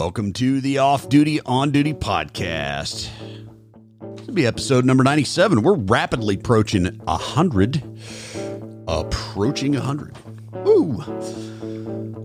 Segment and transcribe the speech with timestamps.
[0.00, 3.10] Welcome to the Off Duty On Duty podcast.
[4.00, 5.60] This will be episode number 97.
[5.60, 7.82] We're rapidly approaching 100.
[8.88, 10.16] Approaching 100.
[10.66, 11.02] Ooh.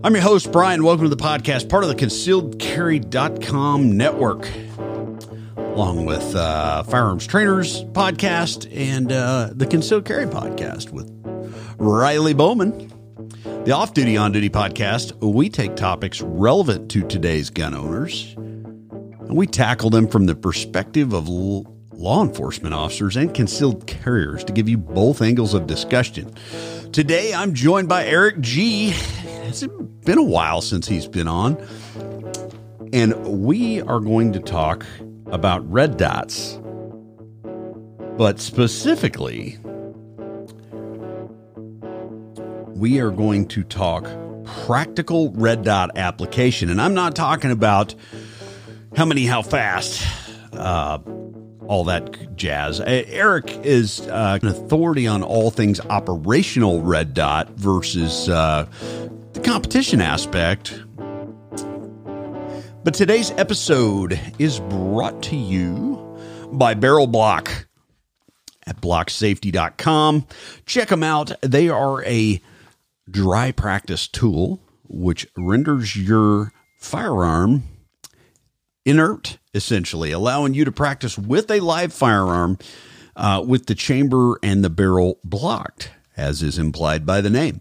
[0.02, 0.84] I'm your host, Brian.
[0.84, 4.48] Welcome to the podcast, part of the concealedcarry.com network,
[5.58, 11.12] along with uh, Firearms Trainers podcast and uh, the Concealed Carry podcast with
[11.76, 12.90] Riley Bowman.
[13.66, 19.36] The Off Duty On Duty podcast, we take topics relevant to today's gun owners and
[19.36, 24.52] we tackle them from the perspective of l- law enforcement officers and concealed carriers to
[24.52, 26.32] give you both angles of discussion.
[26.92, 28.94] Today, I'm joined by Erick G.
[29.24, 29.66] It's
[30.04, 31.56] been a while since he's been on,
[32.92, 34.86] and we are going to talk
[35.26, 36.60] about red dots,
[38.16, 39.58] but specifically,
[42.76, 44.06] we are going to talk
[44.44, 46.68] practical red dot application.
[46.68, 47.94] And I'm not talking about
[48.94, 50.06] how many, how fast,
[50.52, 50.98] uh,
[51.66, 52.80] all that jazz.
[52.80, 58.66] Uh, Erick is uh, an authority on all things operational red dot versus uh,
[59.32, 60.82] the competition aspect.
[62.84, 66.18] But today's episode is brought to you
[66.52, 67.66] by Barrel Blok
[68.66, 70.26] at blocksafety.com.
[70.66, 71.32] Check them out.
[71.42, 72.40] They are a
[73.10, 77.64] dry practice tool which renders your firearm
[78.84, 82.58] inert, essentially, allowing you to practice with a live firearm
[83.16, 87.60] uh, with the chamber and the barrel blocked, as is implied by the name.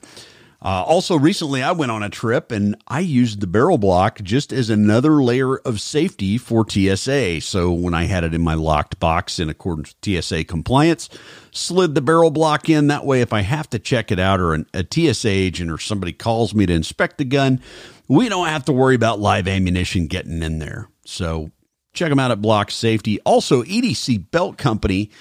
[0.62, 4.52] Uh, also, recently I went on a trip and I used the Barrel Blok just
[4.52, 7.42] as another layer of safety for TSA.
[7.42, 11.10] So when I had it in my locked box in accordance with TSA compliance,
[11.52, 12.88] slid the Barrel Blok in.
[12.88, 15.78] That way, if I have to check it out or an, a TSA agent or
[15.78, 17.62] somebody calls me to inspect the gun,
[18.08, 20.90] we don't have to worry about live ammunition getting in there.
[21.06, 21.52] So
[21.94, 23.20] check them out at Block Safety.
[23.22, 25.12] Also, EDC Belt Company.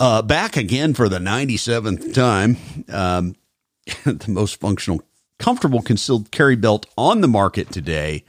[0.00, 2.56] Uh, back again for the 97th time.
[2.88, 3.36] Um,
[4.04, 5.02] the most functional,
[5.38, 8.24] comfortable concealed carry belt on the market today.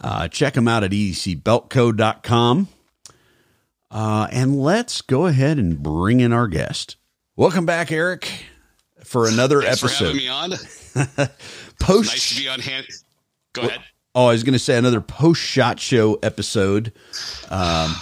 [0.00, 2.68] Uh, check them out at edcbeltco.com.
[3.90, 6.96] Uh, and let's go ahead and bring in our guest.
[7.36, 8.46] Welcome back, Erick,
[9.04, 9.98] for another Thanks episode.
[9.98, 10.50] For having me on.
[11.80, 12.10] post.
[12.10, 12.86] Nice to be on hand.
[13.52, 13.80] Go ahead.
[14.14, 16.92] Oh, I was going to say another post shot show episode
[17.50, 17.94] um,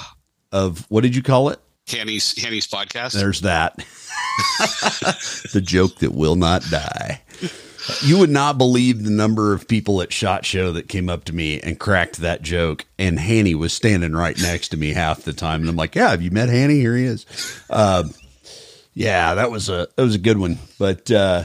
[0.50, 1.60] of what did you call it?
[1.90, 3.12] Hanny's Hanny's podcast.
[3.12, 3.76] There's that.
[5.52, 7.22] the joke that will not die.
[8.02, 11.34] You would not believe the number of people at Shot Show that came up to
[11.34, 12.84] me and cracked that joke.
[12.98, 15.62] And Hanny was standing right next to me half the time.
[15.62, 16.78] And I'm like, Yeah, have you met Hanny?
[16.80, 17.26] Here he is.
[17.70, 18.12] Um,
[18.94, 20.58] yeah, that was a that was a good one.
[20.78, 21.44] But uh,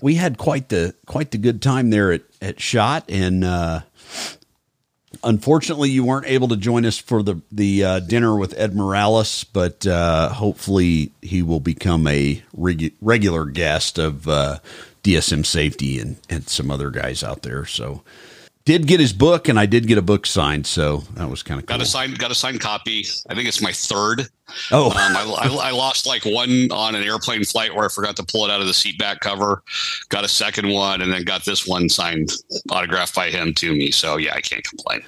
[0.00, 3.80] we had quite the quite the good time there at, at Shot and uh,
[5.22, 9.44] unfortunately you weren't able to join us for the the uh, dinner with Ed Mireles,
[9.52, 14.58] but uh, hopefully he will become a regu- regular guest of uh,
[15.02, 17.64] DSM Safety and and some other guys out there.
[17.66, 18.02] So
[18.70, 21.60] did get his book, and I did get a book signed, so that was kind
[21.60, 21.76] of cool.
[21.76, 23.04] Got a signed got a signed copy.
[23.28, 24.28] I think it's my third.
[24.70, 28.14] Oh, Um, I, I, I lost like one on an airplane flight where I forgot
[28.16, 29.64] to pull it out of the seat back cover.
[30.08, 32.30] Got a second one, and then got this one signed,
[32.70, 33.90] autographed by him to me.
[33.90, 35.02] So yeah, I can't complain.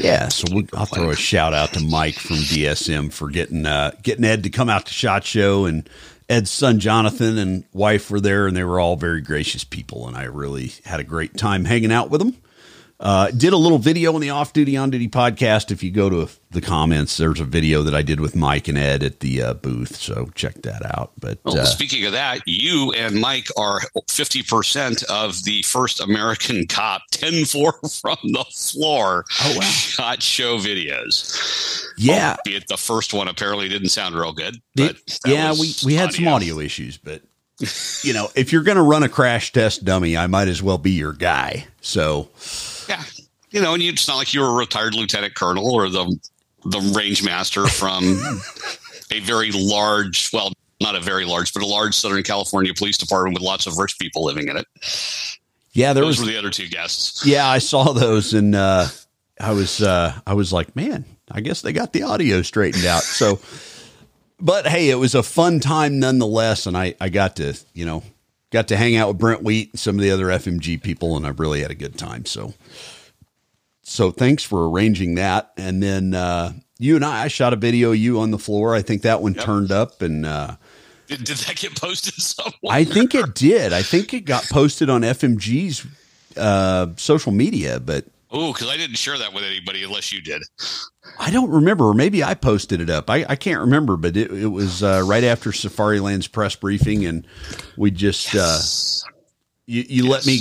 [0.00, 3.92] Yeah, so we'll, I'll throw a shout out to Mike from DSM for getting uh,
[4.02, 5.88] getting Ed to come out to Shot Show, and
[6.28, 10.16] Ed's son Jonathan and wife were there, and they were all very gracious people, and
[10.16, 12.36] I really had a great time hanging out with them.
[12.98, 15.70] Uh, did a little video in the Off Duty On Duty podcast.
[15.70, 18.78] If you go to the comments, there's a video that I did with Mike and
[18.78, 21.12] Ed at the uh, booth, so check that out.
[21.20, 26.66] But Well, uh, speaking of that, you and Mike are 50% of the first American
[26.66, 29.60] cop 10 4 from the floor Oh, wow.
[29.60, 31.84] shot show videos.
[31.98, 34.56] yeah, the first one apparently didn't sound real good.
[34.74, 37.20] But that yeah, we, we had some audio issues, but
[38.02, 40.78] you know, if you're going to run a crash test dummy, I might as well
[40.78, 41.66] be your guy.
[41.80, 42.28] So,
[42.88, 43.02] Yeah.
[43.50, 46.04] You know, and you, it's not like you're a retired lieutenant colonel or the
[46.64, 48.02] the range master from
[49.12, 53.34] a very large, well, not a very large, but a large Southern California police department
[53.34, 54.66] with lots of rich people living in it.
[55.72, 57.24] yeah, there Those was were the other two guests.
[57.24, 58.86] Yeah, I saw those and uh
[59.38, 63.02] I was uh I was like, man, I guess they got the audio straightened out.
[63.02, 63.38] So
[64.40, 68.02] but hey, it was a fun time nonetheless and I I got to, you know,
[68.56, 71.26] got to hang out with Brent Wheat and some of the other FMG people and
[71.26, 72.24] I really had a good time.
[72.24, 72.54] So
[73.82, 75.52] so thanks for arranging that.
[75.56, 78.74] And then uh you and I, I shot a video of you on the floor.
[78.74, 79.44] I think that one Yep.
[79.44, 80.56] turned up and uh
[81.06, 82.54] Did, did that get posted somewhere?
[82.70, 83.72] I think it did.
[83.74, 85.86] I think it got posted on FMG's
[86.36, 90.42] uh, social media, but Oh, because I didn't share that with anybody unless you did.
[91.18, 91.94] I don't remember.
[91.94, 93.08] Maybe I posted it up.
[93.08, 97.26] I, I can't remember, but it, it was uh, right after Safariland's press briefing, and
[97.76, 99.04] we just yes.
[99.06, 99.12] uh,
[99.66, 100.12] you, you yes.
[100.12, 100.40] let me.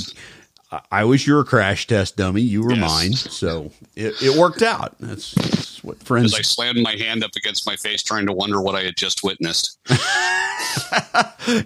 [0.91, 2.41] I was your crash test dummy.
[2.41, 2.81] You were yes.
[2.81, 4.95] mine, so it, it worked out.
[4.99, 6.33] That's, that's what friends.
[6.33, 8.97] As I slammed my hand up against my face, trying to wonder what I had
[8.97, 9.77] just witnessed.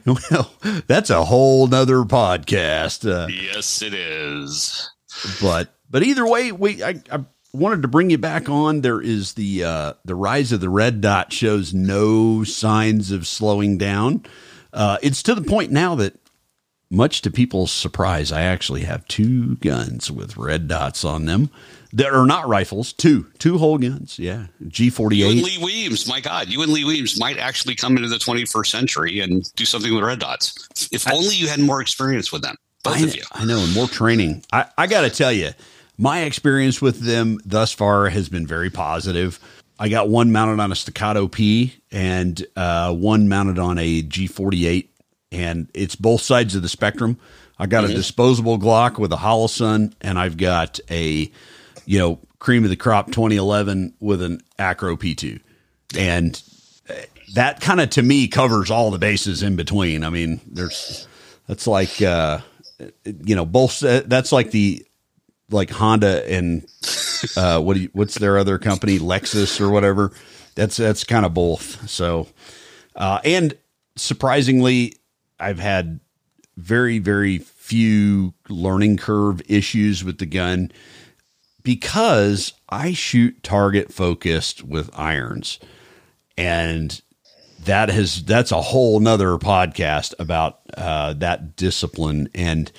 [0.05, 0.51] well,
[0.85, 3.09] that's a whole nother podcast.
[3.09, 4.91] Uh, yes, it is.
[5.41, 8.81] But but either way, we I, I wanted to bring you back on.
[8.81, 13.77] There is the uh, the rise of the red dot shows no signs of slowing
[13.77, 14.25] down.
[14.71, 16.13] Uh, it's to the point now that,
[16.91, 21.49] much to people's surprise, I actually have two guns with red dots on them
[21.91, 22.93] that are not rifles.
[22.93, 24.19] Two, two whole guns.
[24.19, 25.43] Yeah, G forty eight.
[25.43, 28.69] Lee Weems, my God, you and Lee Weems might actually come into the twenty first
[28.69, 30.67] century and do something with red dots.
[30.91, 33.23] If only you had more experience with them, both I, of you.
[33.31, 34.43] I know, and more training.
[34.53, 35.49] I, I got to tell you
[35.99, 39.37] my experience with them thus far has been very positive.
[39.77, 44.87] I got one mounted on a Staccato P and uh, one mounted on a G48,
[45.33, 47.19] and it's both sides of the spectrum.
[47.59, 47.91] I got mm-hmm.
[47.91, 51.29] a disposable Glock with a Holosun, and I've got a,
[51.85, 55.41] you know, cream of the crop 2011 with an Acro P2,
[55.97, 56.41] and
[56.89, 56.93] uh,
[57.33, 60.05] that kind of to me covers all the bases in between.
[60.05, 61.09] I mean, there's
[61.47, 62.39] that's like uh,
[63.03, 63.83] you know both.
[63.83, 64.85] Uh, that's like the
[65.49, 66.65] like Honda and
[67.35, 70.11] uh, what do you, what's their other company, Lexus or whatever.
[70.55, 71.89] That's that's kind of both.
[71.89, 72.27] So,
[72.95, 73.57] uh, and
[73.95, 74.95] surprisingly,
[75.39, 75.99] I've had
[76.57, 80.71] very very few learning curve issues with the gun
[81.63, 85.59] because I shoot target focused with irons,
[86.37, 87.01] and
[87.65, 92.71] that has that's a whole nother podcast about uh, that discipline and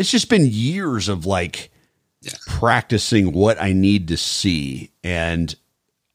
[0.00, 1.69] it's just been years of like
[2.20, 2.32] yeah.
[2.46, 4.90] practicing what I need to see.
[5.02, 5.54] And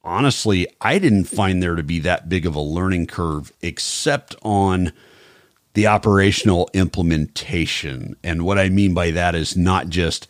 [0.04, 4.94] honestly, I didn't find there to be that big of a learning curve except on
[5.74, 8.16] the operational implementation.
[8.24, 10.28] And what I mean by that is not just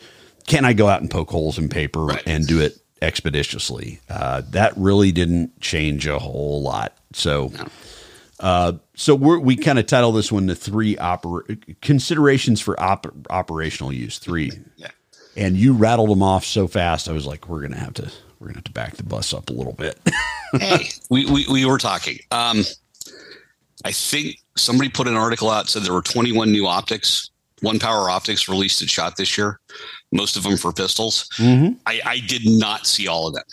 [0.47, 2.23] can I go out and poke holes in paper right.
[2.25, 3.99] and do it expeditiously.
[4.09, 6.95] Uh, that really didn't change a whole lot.
[7.13, 7.67] So, no.
[8.39, 13.91] uh, so we kind of title this one the three oper- considerations for op- operational
[13.91, 14.19] use.
[14.19, 14.51] Three.
[14.77, 14.89] Yeah
[15.35, 17.09] and you rattled them off so fast.
[17.09, 19.49] I was like, we're gonna have to we're gonna have to back the bus up
[19.49, 19.99] a little bit.
[20.59, 22.19] hey, we, we we were talking.
[22.31, 22.63] Um,
[23.83, 27.29] I think somebody put an article out said there were 21 new optics,
[27.61, 29.59] one power optics released at Shot this year.
[30.11, 31.29] Most of them for pistols.
[31.37, 31.73] Mm-hmm.
[31.85, 33.43] I, I did not see all of them.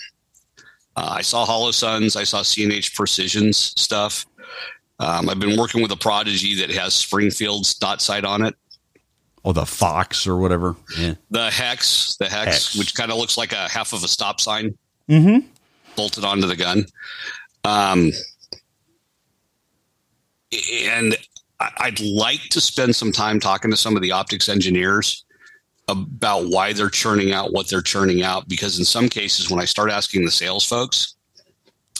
[0.96, 2.16] Uh, I saw Holosuns.
[2.16, 4.26] I saw C&H Precisions stuff.
[4.98, 8.54] Um, I've been working with a Prodigy that has Springfield's dot sight on it.
[9.44, 10.76] Oh, the Fox or whatever.
[10.96, 11.14] Yeah.
[11.30, 12.78] The Hex, the Hex, Hex.
[12.78, 14.76] which kind of looks like a half of a stop sign
[15.08, 15.46] mm-hmm.
[15.96, 16.86] bolted onto the gun.
[17.64, 18.12] Um,
[20.84, 21.16] and
[21.78, 25.24] I'd like to spend some time talking to some of the optics engineers
[25.88, 28.48] about why they're churning out what they're churning out.
[28.48, 31.16] Because in some cases, when I start asking the sales folks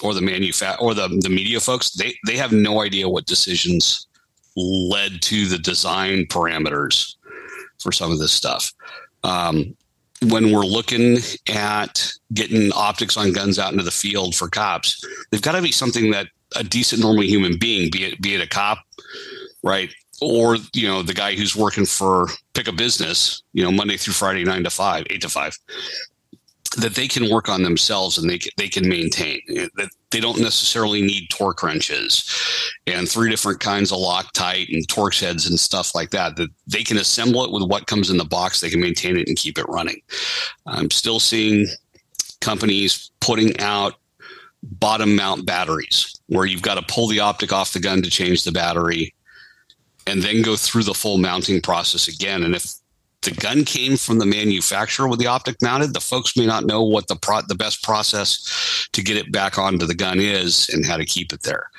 [0.03, 4.07] or the manufa- or the, the media folks, they, they have no idea what decisions
[4.55, 7.17] led to the design parameters
[7.83, 8.73] for some of this stuff.
[9.25, 9.77] Um,
[10.29, 11.19] when we're looking
[11.49, 15.73] at getting optics on guns out into the field for cops, they've got to be
[15.73, 18.79] something that a decent, normal human being, be it be it a cop,
[19.63, 23.97] right, or you know the guy who's working for pick a business, you know Monday
[23.97, 25.59] through Friday, nine to five, eight to five,
[26.77, 31.03] that they can work on themselves and they they can maintain that they don't necessarily
[31.03, 32.25] need torque wrenches
[32.87, 36.83] and three different kinds of Loctite and Torx heads and stuff like that that they
[36.83, 38.61] can assemble it with what comes in the box.
[38.61, 40.01] They can maintain it and keep it running.
[40.67, 41.67] I'm still seeing
[42.41, 43.95] companies putting out
[44.63, 48.45] bottom mount batteries where you've got to pull the optic off the gun to change
[48.45, 49.15] the battery
[50.07, 52.43] and then go through the full mounting process again.
[52.43, 52.75] And if
[53.23, 55.95] the gun came from the manufacturer with the optic mounted.
[55.95, 59.59] The folks may not know what the pro- the best process to get it back
[59.59, 61.71] onto the gun is and how to keep it there.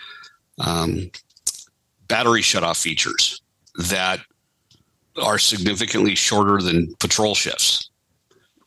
[0.60, 1.12] Um,
[2.08, 3.42] battery shutoff features
[3.90, 4.20] that
[5.22, 7.90] are significantly shorter than patrol shifts.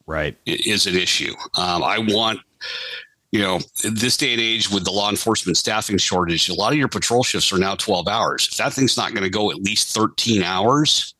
[0.06, 1.34] Right is an issue.
[1.56, 2.40] Um, I want
[3.32, 6.78] you know, this day and age with the law enforcement staffing shortage, a lot of
[6.78, 8.48] your patrol shifts are now 12 hours.
[8.50, 11.14] If that thing's not going to go at least 13 hours,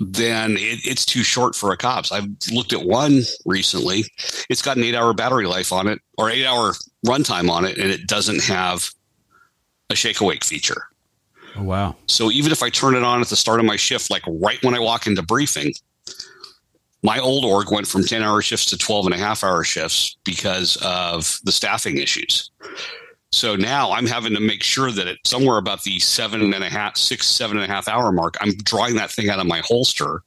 [0.00, 2.12] then it, it's too short for a cops.
[2.12, 4.04] I've looked at one recently.
[4.50, 6.74] It's got an eight hour battery life on it or eight hour
[7.06, 8.90] runtime on it, and it doesn't have
[9.90, 10.88] a shake awake feature.
[11.56, 11.96] Oh, wow.
[12.06, 14.60] So even if I turn it on at the start of my shift, like right
[14.62, 15.72] when I walk into briefing,
[17.02, 20.16] my old org went from 10 hour shifts to 12 and a half hour shifts
[20.24, 22.50] because of the staffing issues.
[23.34, 26.70] So now I'm having to make sure that it's somewhere about the seven and a
[26.70, 29.60] half, six, seven and a half hour mark, I'm drawing that thing out of my
[29.64, 30.22] holster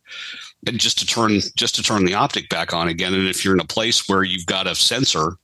[0.65, 3.13] and just to turn just to turn the optic back on again.
[3.13, 5.37] And if you're in a place where you've got a sensor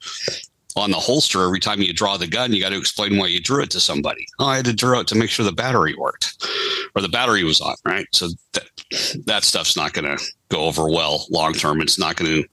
[0.75, 3.39] on the holster every time you draw the gun, you got to explain why you
[3.39, 4.25] drew it to somebody.
[4.39, 6.45] Oh, I had to draw it to make sure the battery worked
[6.95, 8.07] or the battery was on, right?
[8.11, 8.69] So that,
[9.25, 11.79] that stuff's not going to go over well long term.
[11.81, 12.49] It's not going to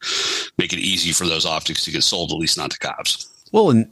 [0.59, 3.27] make it easy for those optics to get sold, at least not to cops.
[3.53, 3.91] Well, and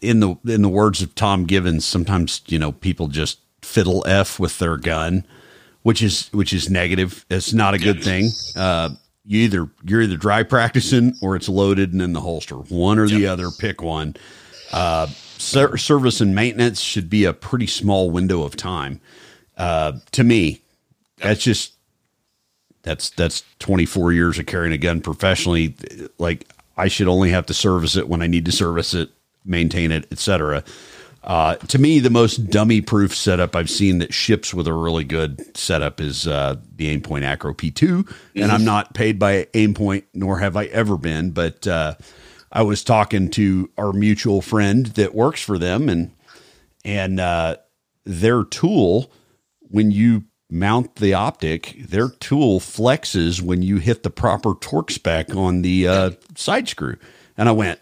[0.00, 4.38] in the in the words of Tom Givens, sometimes you know people just fiddle f
[4.38, 5.26] with their gun,
[5.82, 7.24] which is which is negative.
[7.30, 8.30] It's not a good thing.
[8.56, 8.90] Uh,
[9.24, 12.56] you either you're either dry practicing or it's loaded and in the holster.
[12.56, 13.32] One or the yep.
[13.32, 13.50] other.
[13.50, 14.16] Pick one.
[14.72, 15.06] Uh,
[15.38, 19.00] ser- service and maintenance should be a pretty small window of time.
[19.56, 20.60] Uh, to me,
[21.18, 21.74] that's just
[22.82, 25.74] that's that's 24 years of carrying a gun professionally.
[26.18, 29.10] Like I should only have to service it when I need to service it,
[29.44, 30.64] maintain it, etc.
[31.24, 35.04] Uh, to me, the most dummy proof setup I've seen that ships with a really
[35.04, 37.72] good setup is uh, the Aimpoint Acro P2.
[37.72, 38.42] Mm-hmm.
[38.42, 41.30] And I'm not paid by Aimpoint, nor have I ever been.
[41.30, 41.94] But uh,
[42.52, 46.12] I was talking to our mutual friend that works for them, and
[46.84, 47.56] and uh,
[48.04, 49.10] their tool,
[49.60, 55.34] when you mount the optic, their tool flexes when you hit the proper torque spec
[55.34, 56.96] on the uh, side screw.
[57.36, 57.80] And I went,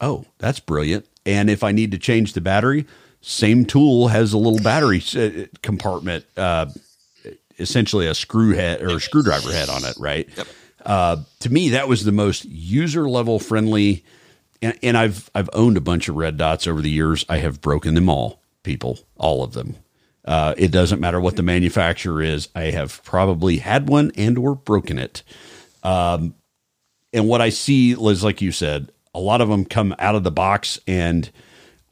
[0.00, 2.86] oh, that's brilliant and if I need to change the battery,
[3.20, 6.66] same tool has a little battery uh, compartment, uh,
[7.58, 10.28] essentially a screw head or screwdriver head on it, right?
[10.36, 10.46] Yep.
[10.84, 14.04] Uh, to me, that was the most user level friendly.
[14.60, 17.24] And, and, I've I've owned a bunch of red dots over the years.
[17.28, 19.76] I have broken them all, people, all of them.
[20.26, 22.48] Uh, it doesn't matter what the manufacturer is.
[22.54, 25.22] I have probably had one and or broken it.
[25.82, 26.34] Um,
[27.14, 30.24] and what I see is, like you said, a lot of them come out of
[30.24, 31.30] the box, and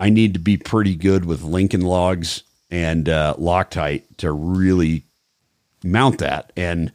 [0.00, 5.04] I need to be pretty good with Lincoln logs and uh, Loctite to really
[5.84, 6.52] mount that.
[6.56, 6.92] And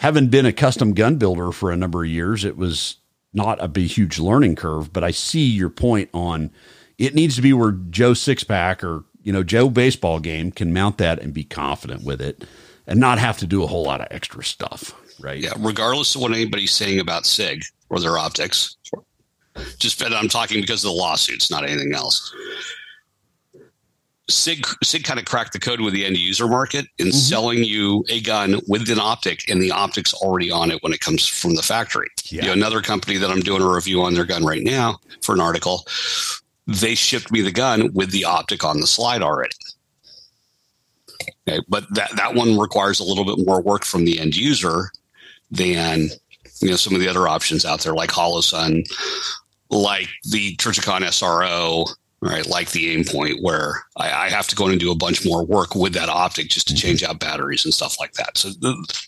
[0.00, 2.96] having been a custom gun builder for a number of years, it was
[3.32, 4.92] not a big, huge learning curve.
[4.92, 6.50] But I see your point on
[6.98, 10.98] it needs to be where Joe Sixpack or you know Joe baseball game can mount
[10.98, 12.44] that and be confident with it,
[12.86, 14.94] and not have to do a whole lot of extra stuff.
[15.20, 15.40] Right.
[15.40, 15.52] Yeah.
[15.58, 18.76] Regardless of what anybody's saying about Sig or their optics,
[19.78, 22.34] just bet I'm talking because of the lawsuits, not anything else.
[24.30, 27.16] Sig Sig kind of cracked the code with the end user market in mm-hmm.
[27.16, 31.00] selling you a gun with an optic, and the optic's already on it when it
[31.00, 32.08] comes from the factory.
[32.24, 32.42] Yeah.
[32.42, 35.34] You know, another company that I'm doing a review on their gun right now for
[35.34, 35.86] an article,
[36.66, 39.54] they shipped me the gun with the optic on the slide already.
[41.46, 44.90] Okay, but that that one requires a little bit more work from the end user
[45.50, 46.08] than
[46.60, 48.84] you know some of the other options out there, like Holosun
[49.82, 51.88] like the Trijicon SRO,
[52.20, 52.46] right?
[52.46, 55.44] Like the Aimpoint, where I, I, have to go in and do a bunch more
[55.44, 58.38] work with that optic just to change out batteries and stuff like that.
[58.38, 59.02] So the,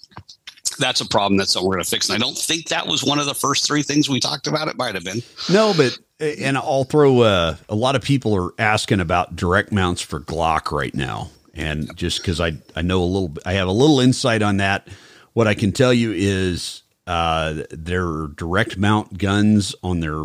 [0.79, 2.09] that's a problem that's what we're going to fix.
[2.09, 4.69] And I don't think that was one of the first three things we talked about.
[4.69, 5.23] It might have been.
[5.51, 10.01] No, but and I'll throw uh, a lot of people are asking about direct mounts
[10.01, 13.73] for Glock right now, and just because I I know a little, I have a
[13.73, 14.89] little insight on that.
[15.35, 20.25] What I can tell you is uh, their direct mount guns on their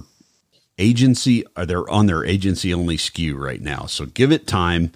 [0.78, 3.86] agency are they're on their agency only SKU right now.
[3.86, 4.92] So give it time.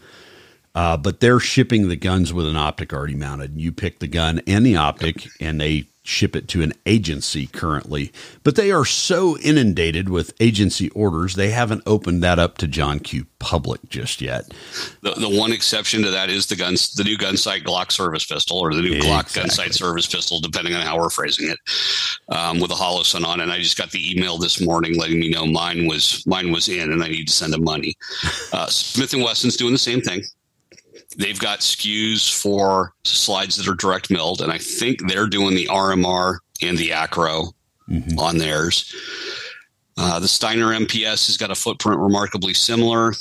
[0.74, 3.58] Uh, but they're shipping the guns with an optic already mounted.
[3.60, 8.12] You pick the gun and the optic, and they ship it to an agency currently,
[8.44, 13.00] but they are so inundated with agency orders, they haven't opened that up to John
[13.00, 14.54] Q public just yet.
[15.02, 18.60] The, the one exception to that is the guns, the new Gunsite Glock service pistol
[18.60, 19.42] or the new exactly.
[19.42, 21.60] Glock Gunsite service pistol, depending on how we're phrasing it,
[22.30, 23.42] um, with a Holosun on.
[23.42, 26.70] And I just got the email this morning letting me know mine was mine was
[26.70, 27.96] in, and I need to send them money.
[28.54, 30.24] Uh, Smith and Wesson's doing the same thing
[31.18, 35.68] they've got SKUs for slides that are direct milled, and I think they're doing the
[35.68, 37.54] RMR and the Acro
[37.90, 38.20] mm-hmm.
[38.20, 38.94] on theirs.
[39.98, 43.14] Uh, the Steiner MPS has got a footprint remarkably similar,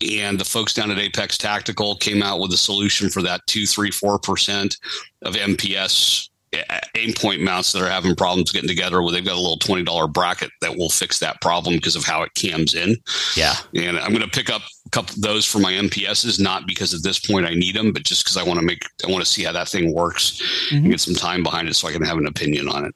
[0.00, 3.66] and the folks down at Apex Tactical came out with a solution for that two,
[3.66, 4.78] three, four percent
[5.22, 9.58] of MPS Aimpoint mounts that are having problems getting together where they've got a little
[9.58, 12.96] $20 bracket that will fix that problem because of how it cams in.
[13.36, 13.54] Yeah.
[13.74, 14.60] And I'm going to pick up
[14.92, 18.04] couple of those for my MPSs, not because at this point I need them, but
[18.04, 20.76] just because I want to make, I want to see how that thing works mm-hmm.
[20.76, 22.94] and get some time behind it so I can have an opinion on it.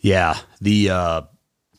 [0.00, 0.38] Yeah.
[0.60, 1.22] The, uh,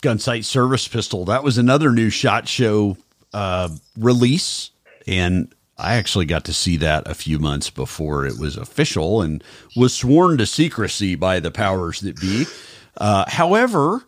[0.01, 2.98] Gunsite service pistol, that was another new shot show,
[3.34, 4.72] uh, release.
[5.08, 9.44] And I actually got to see that a few months before it was official and
[9.75, 12.46] was sworn to secrecy by the powers that be.
[12.98, 14.03] Uh, however,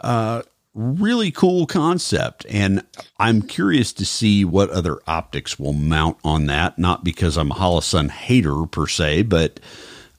[0.00, 0.42] uh,
[0.78, 2.46] really cool concept.
[2.48, 2.84] And
[3.18, 6.78] I'm curious to see what other optics will mount on that.
[6.78, 9.60] Not because I'm a Holosun hater per se, but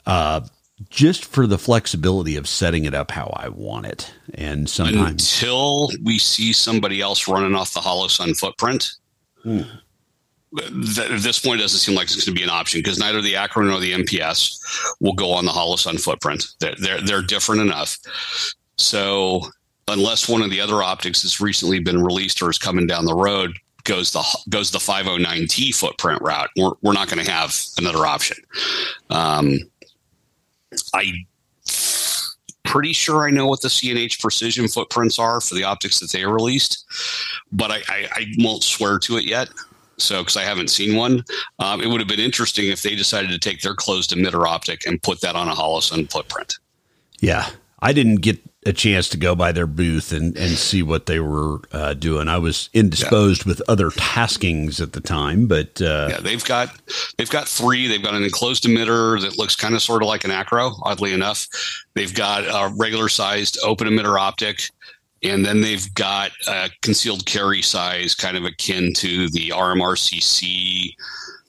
[0.06, 0.42] uh,
[0.90, 4.12] just for the flexibility of setting it up how I want it.
[4.34, 8.92] And sometimes until we see somebody else running off the Holosun footprint.
[9.44, 9.62] Hmm
[10.58, 13.00] th- at this point, it doesn't seem like it's going to be an option because
[13.00, 14.60] neither the Acro nor the MPS
[15.00, 16.46] will go on the Holosun footprint.
[16.60, 17.98] They're, they're, they're different enough.
[18.78, 19.44] So
[19.90, 23.16] unless one of the other optics has recently been released or is coming down the
[23.16, 26.50] road, goes the goes the 509T footprint route.
[26.58, 28.38] We're, we're not going to have another option.
[29.10, 29.60] Um,
[30.94, 31.12] I
[32.64, 36.24] pretty sure I know what the C&H precision footprints are for the optics that they
[36.26, 36.86] released,
[37.52, 39.50] but I, I, I won't swear to it yet.
[39.98, 41.26] So, because I haven't seen one,
[41.58, 44.86] um, it would have been interesting if they decided to take their closed emitter optic
[44.86, 46.58] and put that on a Holosun footprint.
[47.20, 47.50] Yeah,
[47.82, 51.20] I didn't get a chance to go by their booth and, and see what they
[51.20, 52.28] were uh, doing.
[52.28, 53.52] I was indisposed yeah.
[53.52, 56.76] with other taskings at the time, but uh, yeah, they've got
[57.18, 57.88] they've got three.
[57.88, 61.14] They've got an enclosed emitter that looks kind of sort of like an acro, oddly
[61.14, 61.48] enough.
[61.94, 64.70] They've got a regular sized open emitter optic
[65.24, 70.96] and then they've got a concealed carry size kind of akin to the RMRCC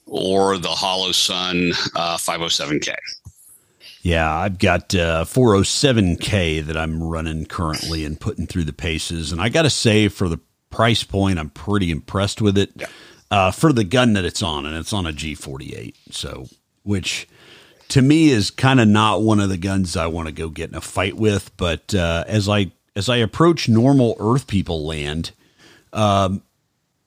[0.07, 2.95] or the Holosun uh, 507K.
[4.02, 9.30] Yeah, I've got uh, 407K that I'm running currently and putting through the paces.
[9.30, 10.40] And I got to say, for the
[10.71, 12.87] price point, I'm pretty impressed with it yeah.
[13.30, 14.64] uh, for the gun that it's on.
[14.64, 15.95] And it's on a G48.
[16.11, 16.47] So,
[16.83, 17.28] which
[17.88, 20.71] to me is kind of not one of the guns I want to go get
[20.71, 21.54] in a fight with.
[21.59, 25.33] But uh, as I as I approach normal Earth people land,
[25.92, 26.42] um,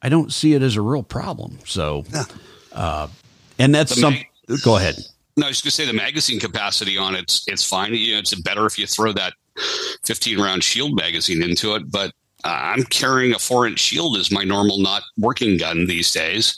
[0.01, 1.57] I don't see it as a real problem.
[1.65, 2.05] So,
[2.71, 3.07] uh,
[3.57, 4.15] and that's some.
[4.63, 4.95] Go ahead.
[5.35, 7.93] No, I was going to say the magazine capacity on it's it's fine.
[7.93, 9.33] You know, it's better if you throw that
[10.05, 11.91] 15 round shield magazine into it.
[11.91, 12.11] But
[12.43, 16.57] uh, I'm carrying a four inch shield as my normal not working gun these days.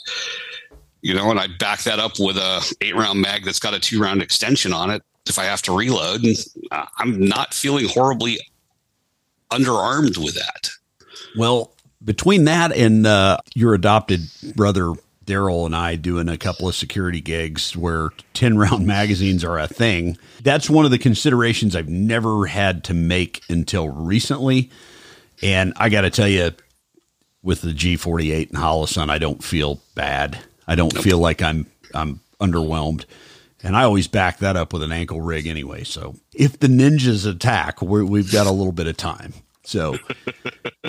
[1.02, 3.80] You know, and I back that up with a eight round mag that's got a
[3.80, 6.24] two round extension on it if I have to reload.
[6.24, 6.36] And
[6.70, 8.38] uh, I'm not feeling horribly
[9.50, 10.70] underarmed with that.
[11.36, 11.72] Well,
[12.04, 14.20] between that and uh, your adopted
[14.54, 14.92] brother
[15.26, 19.68] Daryl and I doing a couple of security gigs where 10 round magazines are a
[19.68, 20.16] thing.
[20.42, 24.70] That's one of the considerations I've never had to make until recently.
[25.42, 26.52] And I got to tell you,
[27.42, 30.38] with the G48 and Holosun, I don't feel bad.
[30.66, 31.04] I don't nope.
[31.04, 33.04] feel like I'm I'm underwhelmed.
[33.62, 35.84] And I always back that up with an ankle rig anyway.
[35.84, 39.32] So if the ninjas attack, we have got a little bit of time.
[39.66, 39.98] So,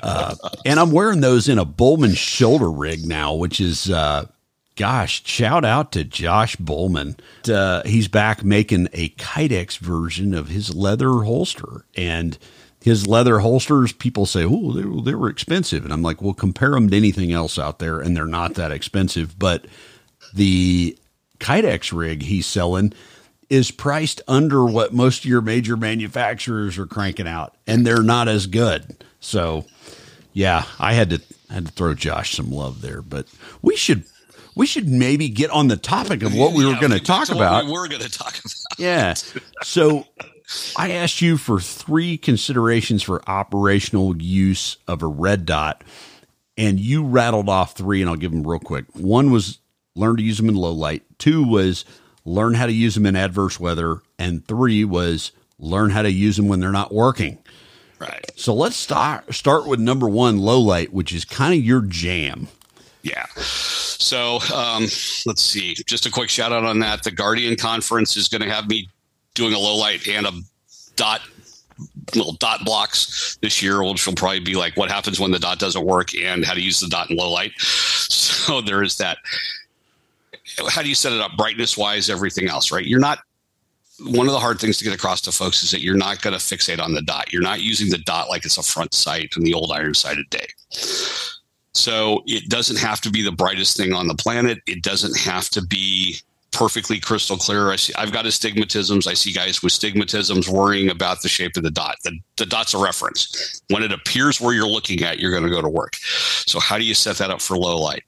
[0.03, 0.35] uh,
[0.65, 4.27] and I'm wearing those in a Bowman shoulder rig now, which is, uh,
[4.75, 7.17] gosh, shout out to Josh Bowman.
[7.49, 11.85] Uh, he's back making a Kydex version of his leather holster.
[11.95, 12.37] And
[12.79, 15.83] his leather holsters, people say, oh, they, they were expensive.
[15.83, 18.71] And I'm like, well, compare them to anything else out there, and they're not that
[18.71, 19.39] expensive.
[19.39, 19.65] But
[20.33, 20.97] the
[21.39, 22.93] Kydex rig he's selling
[23.49, 28.27] is priced under what most of your major manufacturers are cranking out, and they're not
[28.27, 29.03] as good.
[29.19, 29.65] So,
[30.33, 33.27] yeah, I had to I had to throw Josh some love there, but
[33.61, 34.03] we should
[34.55, 37.29] we should maybe get on the topic of what we yeah, were going to talk
[37.29, 37.65] about.
[37.65, 38.79] we were going to talk about.
[38.79, 39.13] Yeah.
[39.63, 40.05] So
[40.75, 45.83] I asked you for three considerations for operational use of a red dot,
[46.57, 48.85] and you rattled off three, and I'll give them real quick.
[48.93, 49.59] One was
[49.95, 51.03] learn to use them in low light.
[51.17, 51.85] Two was
[52.27, 54.01] learn how to use them in adverse weather.
[54.19, 57.39] And three was learn how to use them when they're not working.
[57.99, 58.29] Right.
[58.35, 62.47] So let's start start with number one, low light, which is kind of your jam.
[63.01, 63.25] Yeah.
[63.37, 64.83] So um,
[65.25, 65.75] let's see.
[65.87, 67.03] Just a quick shout out on that.
[67.03, 68.89] The Guardian conference is going to have me
[69.33, 70.31] doing a low light and a
[70.95, 71.21] dot
[72.13, 75.57] little dot blocks this year, which will probably be like what happens when the dot
[75.57, 77.53] doesn't work and how to use the dot in low light.
[78.47, 79.17] So there is that
[80.69, 82.85] how do you set it up brightness wise, everything else, right?
[82.85, 83.19] You're not
[83.99, 86.37] one of the hard things to get across to folks is that you're not going
[86.37, 87.33] to fixate on the dot.
[87.33, 90.29] You're not using the dot like it's a front sight in the old iron sighted
[90.29, 90.47] day.
[91.73, 94.59] So it doesn't have to be the brightest thing on the planet.
[94.67, 96.17] It doesn't have to be
[96.51, 97.71] perfectly crystal clear.
[97.71, 99.07] I see, I've got astigmatisms.
[99.07, 101.95] I see guys with stigmatisms worrying about the shape of the dot.
[102.03, 103.61] The, the dot's a reference.
[103.69, 105.95] When it appears where you're looking at, you're going to go to work.
[105.95, 108.03] So how do you set that up for low light?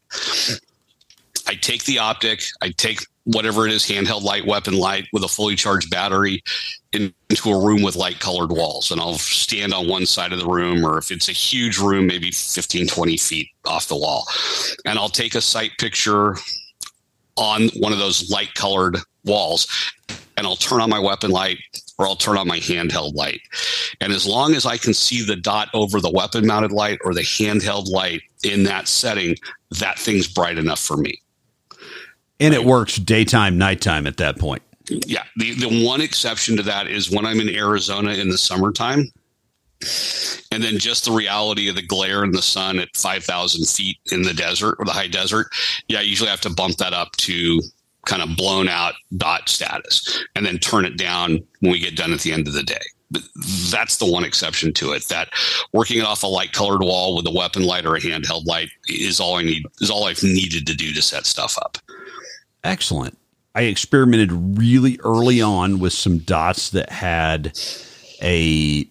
[1.49, 5.27] I take the optic, I take whatever it is, handheld light, weapon light with a
[5.27, 6.43] fully charged battery
[6.93, 8.91] into a room with light colored walls.
[8.91, 12.05] And I'll stand on one side of the room, or if it's a huge room,
[12.05, 14.27] maybe 15, 20 feet off the wall.
[14.85, 16.35] And I'll take a sight picture
[17.35, 19.67] on one of those light colored walls
[20.37, 21.57] and I'll turn on my weapon light
[21.97, 23.41] or I'll turn on my handheld light.
[24.01, 27.15] And as long as I can see the dot over the weapon mounted light or
[27.15, 29.35] the handheld light in that setting,
[29.71, 31.19] that thing's bright enough for me.
[32.39, 34.61] And it works daytime, nighttime at that point.
[34.87, 35.23] Yeah.
[35.37, 39.05] The, the one exception to that is when I'm in Arizona in the summertime.
[40.51, 44.23] And then just the reality of the glare in the sun at 5,000 feet in
[44.23, 45.47] the desert or the high desert.
[45.87, 47.61] Yeah, I usually have to bump that up to
[48.05, 52.11] kind of blown out dot status and then turn it down when we get done
[52.11, 52.81] at the end of the day.
[53.11, 53.23] But
[53.71, 55.07] that's the one exception to it.
[55.07, 55.29] That
[55.73, 58.69] working it off a light colored wall with a weapon light or a handheld light
[58.87, 61.77] is all I need is all I've needed to do to set stuff up.
[62.63, 63.17] Excellent.
[63.55, 67.47] I experimented really early on with some dots that had
[68.21, 68.85] a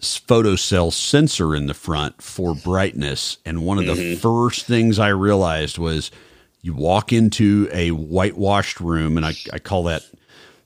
[0.00, 3.38] photocell sensor in the front for brightness.
[3.44, 3.96] And one of mm-hmm.
[3.96, 6.10] the first things I realized was
[6.62, 10.02] you walk into a whitewashed room, and I, I call that,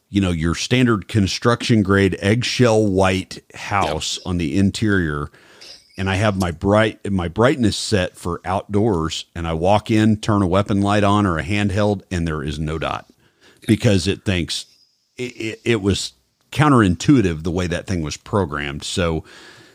[0.08, 4.26] you know, your standard construction grade eggshell white house yep.
[4.26, 5.30] on the interior.
[6.00, 10.40] And I have my bright my brightness set for outdoors, and I walk in, turn
[10.40, 13.06] a weapon light on or a handheld, and there is no dot
[13.66, 14.64] because it thinks
[15.18, 16.14] it, it, it was
[16.52, 18.82] counterintuitive the way that thing was programmed.
[18.82, 19.24] So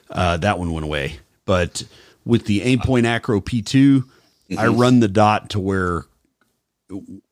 [0.09, 1.19] uh, that one went away.
[1.45, 1.83] But
[2.25, 3.63] with the Aimpoint Acro P2,
[3.99, 4.57] mm-hmm.
[4.57, 6.05] I run the dot to where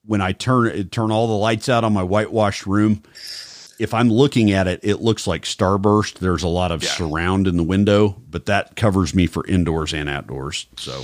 [0.06, 3.02] when I turn turn all the lights out on my whitewashed room,
[3.84, 6.19] if I'm looking at it, it looks like starburst.
[6.19, 6.89] There's a lot of yeah.
[6.91, 10.67] surround in the window, but that covers me for indoors and outdoors.
[10.78, 11.04] So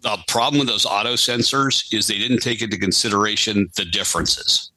[0.00, 4.72] the problem with those auto sensors is they didn't take into consideration the differences.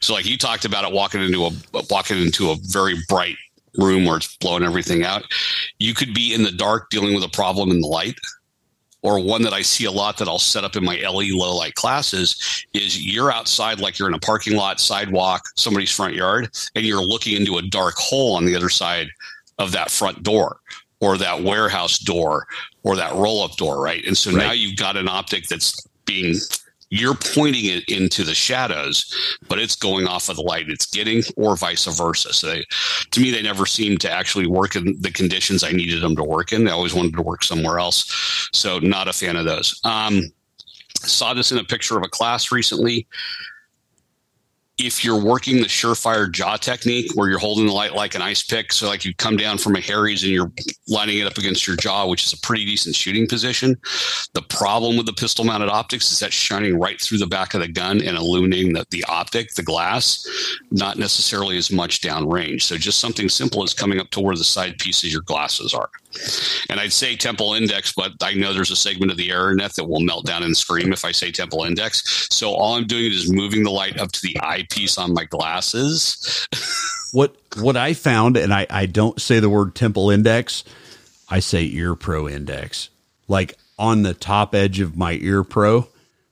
[0.00, 1.50] So like you talked about it walking into a
[1.90, 3.36] walking into a very bright
[3.76, 5.24] room where it's blowing everything out.
[5.78, 8.18] You could be in the dark dealing with a problem in the light
[9.02, 11.56] or one that I see a lot that I'll set up in my LE low
[11.56, 16.50] light classes is you're outside like you're in a parking lot, sidewalk, somebody's front yard,
[16.74, 19.08] and you're looking into a dark hole on the other side
[19.58, 20.58] of that front door
[21.00, 22.46] or that warehouse door
[22.82, 24.04] or that roll up door, right?
[24.06, 24.38] And so right.
[24.38, 26.34] now you've got an optic that's being
[26.90, 29.12] you're pointing it into the shadows,
[29.48, 32.32] but it's going off of the light it's getting, or vice versa.
[32.32, 32.64] So, they,
[33.10, 36.24] to me, they never seemed to actually work in the conditions I needed them to
[36.24, 36.64] work in.
[36.64, 38.48] They always wanted to work somewhere else.
[38.52, 39.80] So, not a fan of those.
[39.84, 40.22] Um,
[41.00, 43.06] saw this in a picture of a class recently
[44.78, 48.42] if you're working the surefire jaw technique where you're holding the light like an ice
[48.42, 50.52] pick, so like you come down from a Harries and you're
[50.86, 53.78] lining it up against your jaw, which is a pretty decent shooting position.
[54.34, 57.60] The problem with the pistol mounted optics is that shining right through the back of
[57.60, 60.26] the gun and illuminating the, the optic, the glass,
[60.70, 62.62] not necessarily as much downrange.
[62.62, 65.72] So just something simple as coming up to where the side pieces of your glasses
[65.72, 65.88] are.
[66.70, 69.74] And I'd say temple index, but I know there's a segment of the error net
[69.74, 72.28] that will melt down and scream if I say temple index.
[72.30, 76.48] So all I'm doing is moving the light up to the eyepiece on my glasses.
[77.12, 80.64] what what I found, and I, I don't say the word temple index,
[81.28, 82.90] I say ear pro index.
[83.28, 85.88] Like on the top edge of my ear pro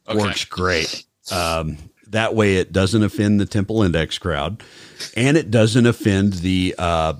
[0.08, 0.18] okay.
[0.18, 1.04] works great.
[1.30, 4.62] Um, that way it doesn't offend the temple index crowd
[5.16, 7.14] and it doesn't offend the uh,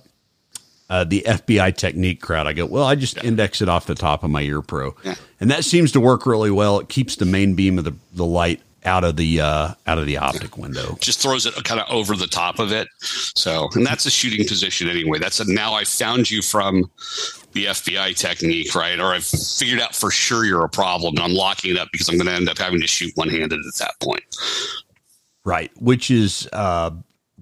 [0.94, 2.46] uh, the FBI technique crowd.
[2.46, 3.24] I go, well, I just yeah.
[3.24, 5.16] index it off the top of my ear pro, yeah.
[5.40, 6.78] and that seems to work really well.
[6.78, 10.06] It keeps the main beam of the, the light out of the uh, out of
[10.06, 10.96] the optic window.
[11.00, 12.86] Just throws it kind of over the top of it.
[13.00, 15.18] So, and that's a shooting position anyway.
[15.18, 16.88] That's a now I found you from
[17.54, 19.00] the FBI technique, right?
[19.00, 22.08] Or I've figured out for sure you're a problem, and I'm locking it up because
[22.08, 24.22] I'm going to end up having to shoot one handed at that point.
[25.44, 26.92] Right, which is uh,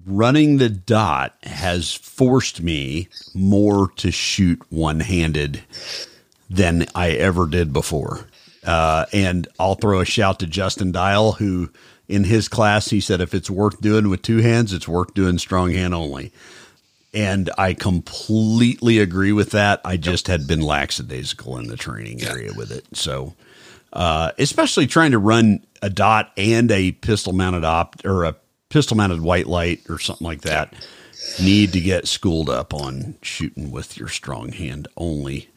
[0.05, 5.61] running the dot has forced me more to shoot one handed
[6.49, 8.27] than I ever did before.
[8.65, 11.69] Uh, and I'll throw a shout to Justin Dyal, who
[12.07, 15.37] in his class, he said, if it's worth doing with two hands, it's worth doing
[15.37, 16.31] strong hand only.
[17.13, 19.81] And I completely agree with that.
[19.85, 22.85] I just had been lackadaisical in the training area with it.
[22.93, 23.35] So,
[23.91, 28.35] uh, especially trying to run a dot and a pistol mounted op or a
[28.73, 30.73] pistol mounted white light or something like that
[31.39, 35.47] need to get schooled up on shooting with your strong hand only.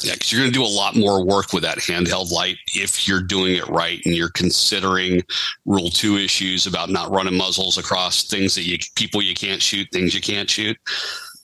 [0.00, 3.06] Yeah, because you're going to do a lot more work with that handheld light if
[3.06, 5.22] you're doing it right and you're considering
[5.66, 9.86] Rule Two issues about not running muzzles across things that you people you can't shoot,
[9.92, 10.78] things you can't shoot.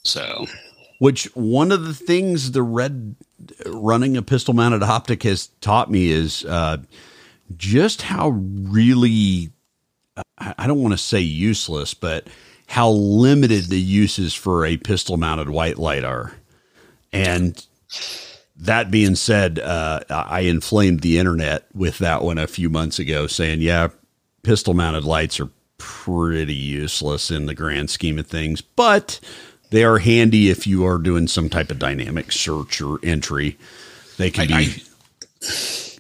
[0.04, 0.46] So,
[0.98, 3.16] which one of the things the red
[3.66, 6.78] running a pistol mounted optic has taught me is uh,
[7.56, 9.50] just how really
[10.58, 12.26] I don't want to say useless, but
[12.66, 16.32] how limited the uses for a pistol mounted white light are.
[17.12, 17.64] And
[18.56, 23.26] that being said, uh, I inflamed the internet with that one a few months ago,
[23.26, 23.88] saying, "Yeah,
[24.42, 29.20] pistol mounted lights are pretty useless in the grand scheme of things, but
[29.70, 33.58] they are handy if you are doing some type of dynamic search or entry.
[34.16, 34.82] They can I- be,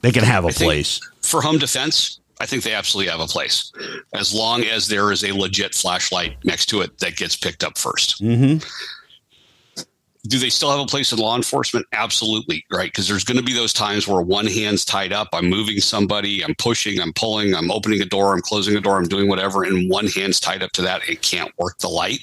[0.02, 1.00] they can have a place.
[1.22, 3.70] For home defense, I think they absolutely have a place,
[4.14, 7.74] as long as there is a legit flashlight next to it that gets picked up
[7.74, 9.86] 1st Mm-hmm.
[10.24, 11.86] do they still have a place in law enforcement?
[11.92, 12.90] Absolutely, right?
[12.90, 16.44] Because there's going to be those times where one hand's tied up, I'm moving somebody,
[16.44, 19.62] I'm pushing, I'm pulling, I'm opening a door, I'm closing a door, I'm doing whatever,
[19.62, 22.20] and one hand's tied up to that, it can't work the light.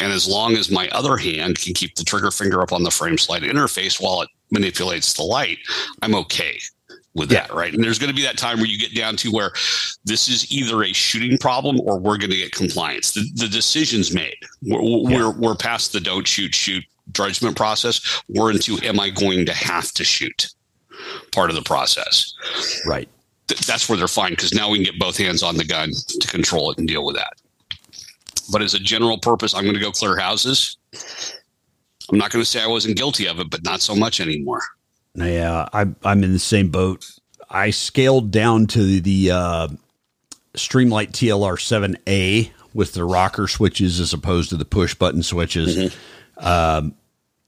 [0.00, 2.90] And as long as my other hand can keep the trigger finger up on the
[2.90, 5.58] frame slide interface while it manipulates the light,
[6.02, 6.58] I'm okay
[7.14, 7.74] with that, right?
[7.74, 9.50] And there's going to be that time where you get down to where
[10.04, 13.12] this is either a shooting problem or we're going to get compliance.
[13.12, 14.36] The, the decision's made.
[14.62, 18.22] We're, we're, we're past the don't shoot, shoot judgment process.
[18.28, 20.48] We're into am I going to have to shoot
[21.32, 22.32] part of the process.
[22.86, 23.08] Right.
[23.48, 25.90] Th- that's where they're fine because now we can get both hands on the gun
[26.20, 27.32] to control it and deal with that.
[28.52, 30.76] But as a general purpose, I'm going to go clear houses.
[32.10, 34.60] I'm not going to say I wasn't guilty of it, but not so much anymore.
[35.14, 37.10] Yeah, I'm I'm in the same boat.
[37.48, 39.68] I scaled down to the, uh,
[40.54, 45.76] Streamlight TLR 7A with the rocker switches as opposed to the push button switches.
[46.38, 46.94] Um,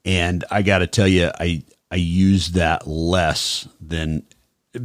[0.04, 4.24] and I got to tell you, I I use that less than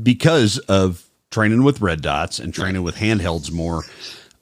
[0.04, 3.84] because of training with red dots and training with handhelds more.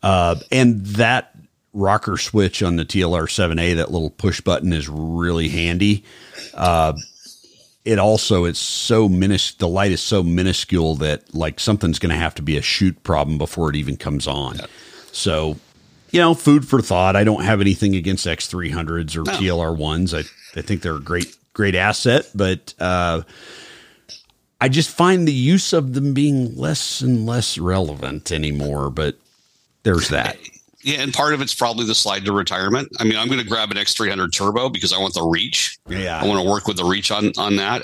[0.02, 1.36] Uh, and that
[1.74, 6.04] rocker switch on the TLR 7A, that little push button is really handy.
[6.54, 6.93] Uh,
[7.86, 12.15] it also it's so minis the light is so minuscule that like something's going to
[12.19, 14.60] have to be a shoot problem before it even comes on.
[15.12, 15.58] So,
[16.12, 17.15] you know, food for thought.
[17.15, 19.32] I don't have anything against X300s or No.
[19.38, 20.13] TLR ones.
[20.13, 20.24] I
[20.56, 23.21] I think they're a great great asset, but uh
[24.60, 29.15] I just find the use of them being less and less relevant anymore, but
[29.84, 30.38] there's that.
[30.86, 32.89] Yeah, and part of it's probably the slide to retirement.
[33.00, 35.80] I mean, I'm going to grab an X300 Turbo because I want the reach.
[35.89, 36.21] Yeah.
[36.21, 37.82] I want to work with the reach on on that,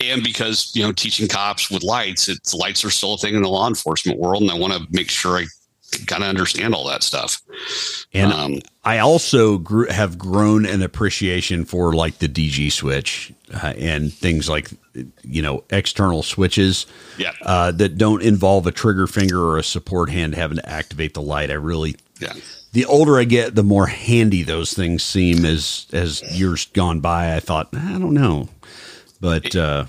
[0.00, 3.42] and because you know, teaching cops with lights, it's lights are still a thing in
[3.42, 5.46] the law enforcement world, and I want to make sure I
[6.06, 7.40] kind of understand all that stuff.
[8.12, 13.72] And Um, I also grew, have grown an appreciation for like the DG switch uh,
[13.76, 14.70] and things like
[15.24, 17.32] you know external switches Yeah.
[17.42, 21.22] uh, that don't involve a trigger finger or a support hand having to activate the
[21.22, 21.50] light.
[21.50, 22.34] I really yeah.
[22.72, 27.34] the older I get, the more handy those things seem as as years gone by.
[27.34, 28.48] I thought I don't know,
[29.20, 29.86] but uh,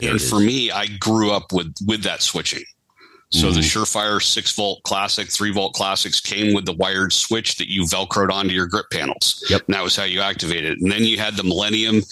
[0.00, 2.64] and for me, I grew up with with that switching.
[3.32, 7.70] So the Surefire six volt classic, three volt classics came with the wired switch that
[7.70, 9.42] you velcroed onto your grip panels.
[9.48, 9.62] Yep.
[9.66, 10.82] And that was how you activated it.
[10.82, 12.02] And then you had the Millennium,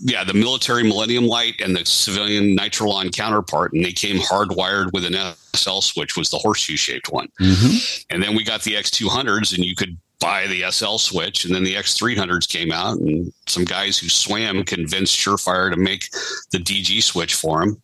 [0.00, 5.04] yeah, the military Millennium light and the civilian Nitrolon counterpart, and they came hardwired with
[5.04, 5.16] an
[5.54, 7.28] SL switch, was the horseshoe shaped one.
[7.40, 8.04] Mhm.
[8.10, 11.44] And then we got the X200s, and you could buy the SL switch.
[11.44, 16.10] And then the X300s came out, and some guys who swam convinced Surefire to make
[16.52, 17.82] the DG switch for them.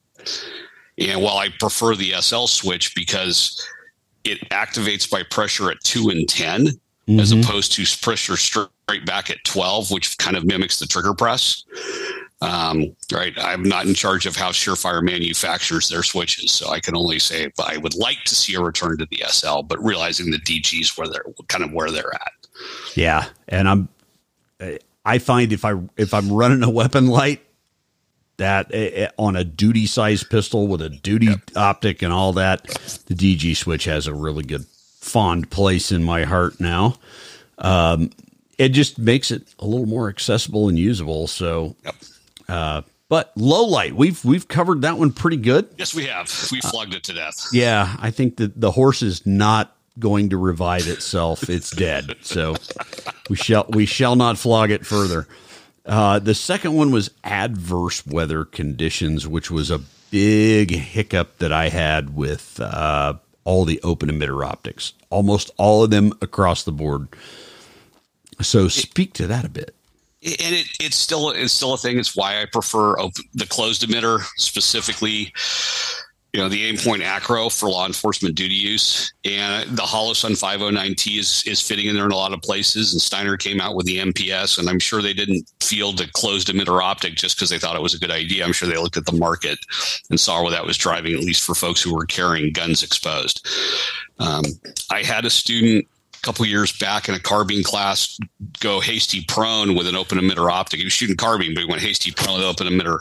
[0.98, 3.64] And while I prefer the SL switch because
[4.24, 6.28] it activates by pressure at two and
[7.08, 11.14] 10, as opposed to pressure straight back at 12, which kind of mimics the trigger
[11.14, 11.64] press.
[12.40, 13.34] Um, right.
[13.36, 17.50] I'm not in charge of how Surefire manufactures their switches, so I can only say
[17.60, 21.08] I would like to see a return to the SL, but realizing the DGs where
[21.08, 22.32] they're kind of where they're at.
[22.94, 23.88] Yeah, and I'm
[25.04, 27.40] I find if I if I'm running a weapon light
[28.36, 32.64] that uh, on a duty size pistol with a duty optic and all that,
[33.06, 34.66] the DG switch has a really good
[35.08, 36.96] fond place in my heart now.
[37.58, 38.10] Um,
[38.58, 41.26] it just makes it a little more accessible and usable.
[41.26, 41.94] So, Yep.
[42.48, 45.68] uh, but low light, we've we've covered that one pretty good.
[45.78, 46.30] Yes, we have.
[46.52, 47.46] We flogged it to death.
[47.52, 51.48] Yeah, I think that the horse is not going to revive itself.
[51.48, 52.14] It's dead.
[52.20, 52.56] So
[53.30, 55.26] we shall we shall not flog it further.
[55.86, 61.70] Uh, the second one was adverse weather conditions, which was a big hiccup that I
[61.70, 63.14] had with uh,
[63.48, 67.08] all the open emitter optics, almost all of them across the board.
[68.42, 69.74] So speak to that a bit.
[70.22, 71.98] and it, it's still it's still a thing.
[71.98, 75.32] It's why I prefer op- the closed emitter specifically.
[76.34, 81.42] You know, the Aimpoint Acro for law enforcement duty use, and the Holosun 509T is
[81.46, 82.92] is fitting in there in a lot of places.
[82.92, 86.48] And Steiner came out with the MPS, and I'm sure they didn't field a closed
[86.48, 88.44] emitter optic just because they thought it was a good idea.
[88.44, 89.58] I'm sure they looked at the market
[90.10, 93.46] and saw where that was driving, at least for folks who were carrying guns exposed.
[94.18, 94.44] Um,
[94.90, 95.86] I had a student
[96.18, 98.18] a couple years back in a carbine class
[98.60, 100.78] go hasty prone with an open emitter optic.
[100.78, 102.98] He was shooting carbine, but he went hasty prone with an open emitter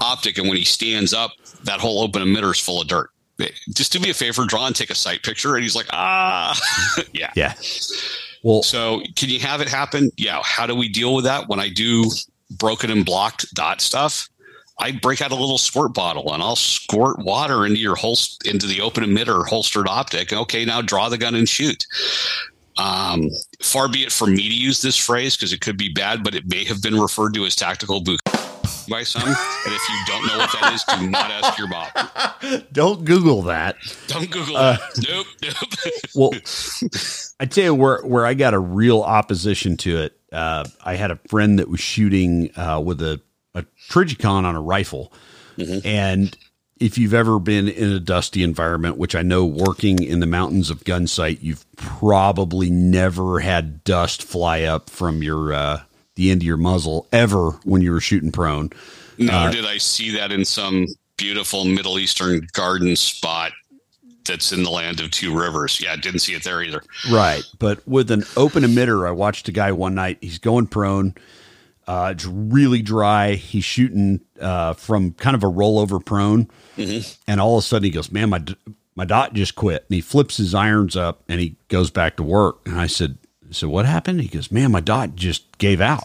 [0.00, 0.38] optic.
[0.38, 1.32] And when he stands up,
[1.64, 3.10] that whole open emitter is full of dirt.
[3.74, 5.54] just do me a favor, draw and take a sight picture.
[5.54, 6.58] And he's like, ah,
[7.12, 7.30] yeah.
[7.36, 7.54] Yeah.
[8.42, 10.10] Well, So can you have it happen?
[10.16, 10.40] Yeah.
[10.44, 11.48] How do we deal with that?
[11.48, 12.10] When I do
[12.58, 14.28] broken and blocked dot stuff,
[14.78, 18.66] I break out a little squirt bottle and I'll squirt water into your holst into
[18.66, 20.32] the open emitter holstered optic.
[20.32, 21.86] Okay, now draw the gun and shoot.
[22.78, 23.28] Um,
[23.60, 26.34] far be it from me to use this phrase because it could be bad, but
[26.34, 28.20] it may have been referred to as tactical boot
[28.88, 29.22] by some.
[29.28, 31.88] and if you don't know what that is, do not ask your mom.
[32.72, 33.76] don't Google that.
[34.06, 34.80] Don't Google that.
[35.08, 35.54] Nope, nope.
[36.14, 36.30] Well,
[37.40, 40.18] I tell you where where I got a real opposition to it.
[40.30, 43.20] Uh, I had a friend that was shooting uh, with a
[43.54, 45.12] a Trijicon on a rifle,
[45.84, 46.36] and
[46.80, 50.68] if you've ever been in a dusty environment, which I know working in the mountains
[50.68, 55.82] of Gunsite, you've probably never had dust fly up from your uh,
[56.16, 58.70] the end of your muzzle ever when you were shooting prone.
[59.18, 60.86] Nor did I see that in some
[61.16, 63.52] beautiful Middle Eastern garden spot
[64.24, 65.80] that's in the land of two rivers.
[65.80, 66.82] Yeah, didn't see it there either.
[67.10, 67.42] Right.
[67.58, 70.18] But with an open emitter, I watched a guy one night.
[70.20, 71.14] He's going prone.
[71.86, 73.34] Uh, it's really dry.
[73.34, 76.48] He's shooting uh, from kind of a rollover prone.
[77.26, 78.42] And all of a sudden he goes, Man, my,
[78.94, 79.84] my dot just quit.
[79.88, 82.60] And he flips his irons up and he goes back to work.
[82.66, 83.18] And I said,
[83.50, 84.20] So what happened?
[84.20, 86.04] He goes, Man, my dot just gave out.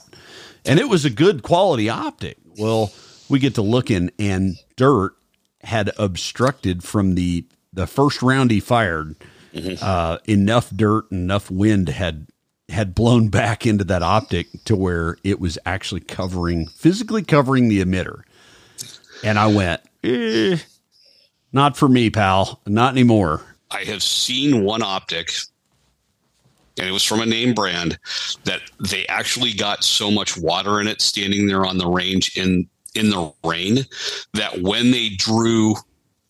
[0.65, 2.37] And it was a good quality optic.
[2.57, 2.91] Well,
[3.29, 5.13] we get to looking and dirt
[5.61, 9.15] had obstructed from the the first round he fired
[9.81, 12.27] uh, enough dirt and enough wind had
[12.69, 17.83] had blown back into that optic to where it was actually covering physically covering the
[17.83, 18.23] emitter.
[19.23, 20.57] And i went eh,
[21.53, 22.61] not for me pal.
[22.67, 23.41] Not anymore.
[23.71, 25.31] I have seen one optic,
[26.77, 27.97] and it was from a name brand
[28.43, 32.67] that they actually got so much water in it standing there on the range in
[32.95, 33.85] in the rain
[34.33, 35.75] that when they drew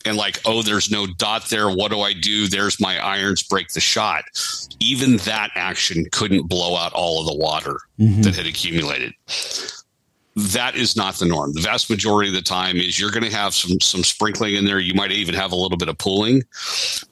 [0.08, 1.70] and like oh there's no dot there.
[1.70, 2.48] What do i do?
[2.48, 3.42] There's my irons.
[3.42, 4.24] Break the shot.
[4.80, 8.22] Even that action couldn't blow out all of the water mm-hmm.
[8.22, 9.12] that had accumulated.
[10.36, 11.52] That is not the norm.
[11.52, 14.64] The vast majority of the time is you're going to have some some sprinkling in
[14.64, 14.78] there.
[14.78, 16.42] You might even have a little bit of pooling,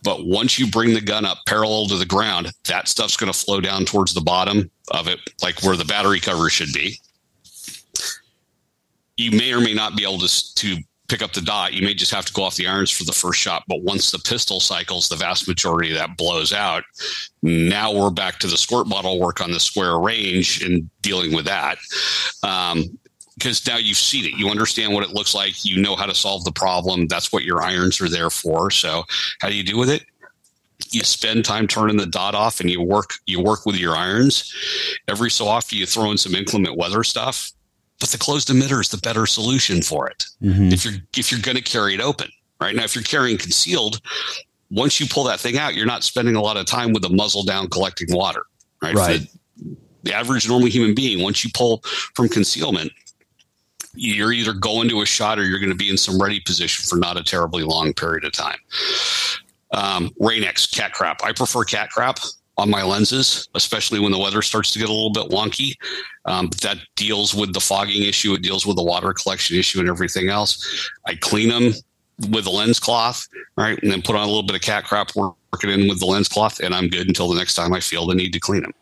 [0.03, 3.39] but once you bring the gun up parallel to the ground, that stuff's going to
[3.39, 7.01] flow down towards the bottom of it, like where the battery cover should be.
[9.17, 10.77] You may or may not be able to to
[11.09, 11.73] pick up the dot.
[11.73, 13.65] You may just have to go off the irons for the first shot.
[13.69, 16.85] But once the pistol cycles, the vast majority of that blows out.
[17.43, 21.45] Now we're back to the squirt bottle work on the square range and dealing with
[21.45, 21.79] that.
[22.43, 22.99] Um,
[23.37, 26.15] because now you've seen it, you understand what it looks like, you know how to
[26.15, 27.07] solve the problem.
[27.07, 28.71] That's what your irons are there for.
[28.71, 29.05] So,
[29.41, 30.05] how do you do with it?
[30.91, 34.55] You spend time turning the dot off, and you work you work with your irons.
[35.07, 37.53] Every so often, you throw in some inclement weather stuff,
[38.01, 40.25] but the closed emitter is the better solution for it.
[40.73, 42.29] If you're if you're going to carry it open,
[42.61, 44.01] right now, if you're carrying concealed,
[44.71, 47.09] once you pull that thing out, you're not spending a lot of time with the
[47.09, 48.43] muzzle down collecting water,
[48.83, 48.95] right?
[48.95, 49.21] Right.
[49.57, 51.83] The, the average normal human being, once you pull
[52.15, 52.93] from concealment,
[53.95, 56.85] you're either going to a shot or you're going to be in some ready position
[56.87, 58.59] for not a terribly long period of time.
[59.73, 61.25] Um, Rain-X cat crap.
[61.25, 62.19] I prefer cat crap
[62.59, 65.75] on my lenses, especially when the weather starts to get a little bit wonky.
[66.25, 68.33] Um, that deals with the fogging issue.
[68.35, 70.89] It deals with the water collection issue and everything else.
[71.07, 71.73] I clean them
[72.31, 73.27] with a lens cloth,
[73.59, 76.01] right, and then put on a little bit of cat crap, work it in with
[76.01, 78.41] the lens cloth, and I'm good until the next time I feel the need to
[78.41, 78.73] clean them.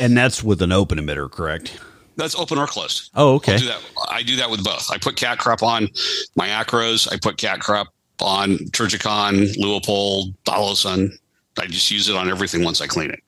[0.00, 1.78] and that's with an open emitter correct
[2.16, 3.10] That's open or closed.
[3.14, 3.80] oh okay do that.
[4.10, 4.90] I do that with both.
[4.90, 5.88] I put cat crap on
[6.34, 7.10] my acros.
[7.12, 7.86] I put cat crap
[8.20, 11.12] on Trijicon, Leupold, Holosun.
[11.58, 13.22] I just use it on everything once I clean it.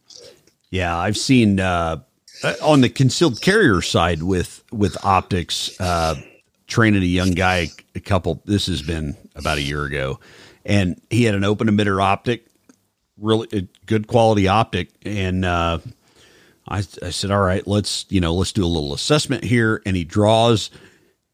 [0.71, 2.03] Yeah, I've seen uh,
[2.43, 5.79] uh, on the concealed carrier side with with optics.
[5.81, 6.17] Uh,
[6.67, 8.43] training a young guy, a couple.
[8.45, 10.19] This has been about a year ago,
[10.65, 12.47] and he had an open emitter optic,
[13.19, 15.79] really a good quality optic, and uh,
[16.69, 19.97] I, I said, "All right, let's you know let's do a little assessment here." And
[19.97, 20.71] he draws,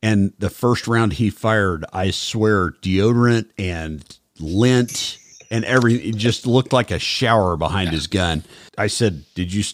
[0.03, 4.05] and the first round he fired, I swear, deodorant and
[4.38, 5.20] lint
[5.51, 8.45] and every It just looked like a shower behind his gun.
[8.79, 9.64] I said, "Did you?"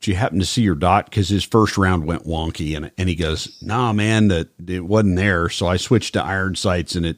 [0.00, 1.06] Did you happen to see your dot?
[1.06, 5.16] Because his first round went wonky, and and he goes, "Nah, man, that it wasn't
[5.16, 7.16] there." So I switched to iron sights, and it.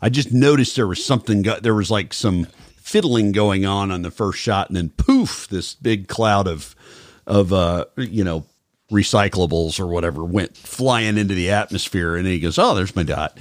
[0.00, 1.42] I just noticed there was something.
[1.42, 2.46] Go, there was like some
[2.76, 6.76] fiddling going on on the first shot, and then poof, this big cloud of
[7.26, 8.44] of uh you know
[8.92, 13.36] recyclables or whatever went flying into the atmosphere, and he goes, "Oh, there's my dot."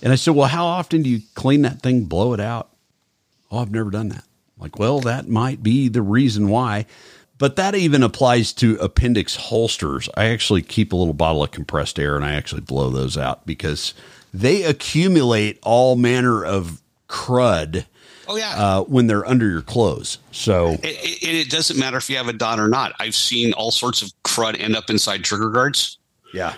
[0.00, 2.71] And I said, "Well, how often do you clean that thing, blow it out?"
[3.52, 4.24] Oh, I've never done that.
[4.58, 6.86] Like, well, that might be the reason why.
[7.38, 10.08] But that even applies to appendix holsters.
[10.16, 13.44] I actually keep a little bottle of compressed air and I actually blow those out
[13.46, 13.94] because
[14.32, 17.84] they accumulate all manner of crud
[18.28, 18.54] Oh yeah.
[18.56, 20.18] uh, when they're under your clothes.
[20.30, 22.92] So And it, it doesn't matter if you have a dot or not.
[23.00, 25.98] I've seen all sorts of crud end up inside trigger guards.
[26.32, 26.54] yeah,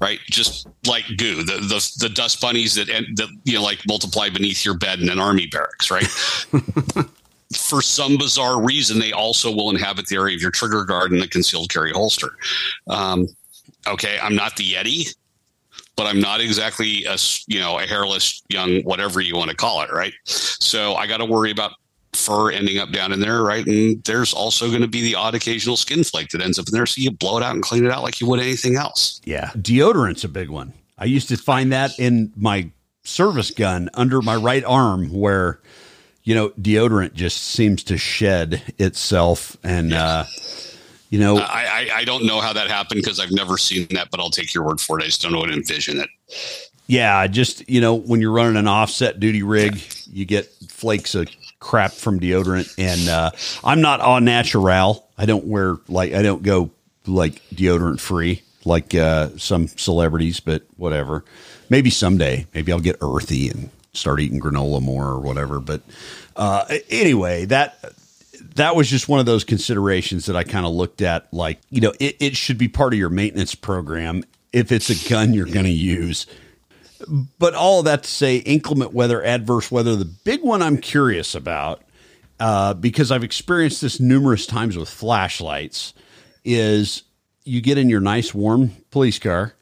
[0.00, 0.18] right?
[0.26, 4.64] Just like goo, the the, the dust bunnies that, that you know like multiply beneath
[4.64, 6.06] your bed in an army barracks, right?
[7.56, 11.22] For some bizarre reason, they also will inhabit the area of your trigger guard and
[11.22, 12.30] the concealed carry holster.
[12.88, 13.28] Um,
[13.86, 15.14] okay, I'm not the Yeti,
[15.94, 17.16] but I'm not exactly a
[17.46, 20.14] you know a hairless young whatever you want to call it, right?
[20.24, 21.72] So I got to worry about
[22.16, 23.66] fur ending up down in there, right?
[23.66, 26.72] And there's also going to be the odd occasional skin flake that ends up in
[26.72, 29.20] there, so you blow it out and clean it out like you would anything else.
[29.24, 29.50] yeah.
[29.56, 30.72] Deodorant's a big one.
[30.98, 32.70] I used to find that in my
[33.02, 35.60] service gun under my right arm, where
[36.22, 40.24] you know deodorant just seems to shed itself, and uh,
[41.10, 44.08] you know, I, I, I don't know how that happened because I've never seen that,
[44.10, 45.02] but I'll take your word for it.
[45.02, 46.08] I just don't know how to envision it.
[46.86, 51.28] Yeah, just you know, when you're running an offset duty rig, you get flakes of
[51.64, 53.30] crap from deodorant, and uh,
[53.64, 55.08] I'm not au natural.
[55.16, 56.70] I don't wear like I don't go
[57.06, 61.24] like deodorant free like uh, some celebrities, but whatever.
[61.70, 65.60] Maybe someday, maybe I'll get earthy and start eating granola more or whatever.
[65.60, 65.82] But
[66.36, 67.78] uh, anyway, that
[68.56, 71.32] that was just one of those considerations that I kind of looked at.
[71.32, 75.08] Like, you know, it, it should be part of your maintenance program if it's a
[75.08, 76.26] gun you're going to use.
[77.38, 81.34] But all of that to say, inclement weather, adverse weather, the big one I'm curious
[81.34, 81.82] about,
[82.40, 85.94] uh, because I've experienced this numerous times with flashlights,
[86.44, 87.02] is
[87.44, 89.54] you get in your nice warm police car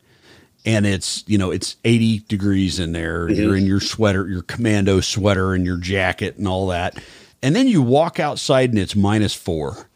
[0.65, 3.29] and it's you know it's 80 degrees in there.
[3.29, 7.03] You're in your sweater your commando sweater and your jacket and all that.
[7.43, 9.89] And then you walk outside and it's minus four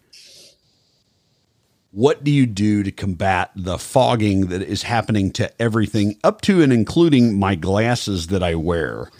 [1.97, 6.62] what do you do to combat the fogging that is happening to everything up to
[6.62, 9.11] and including my glasses that i wear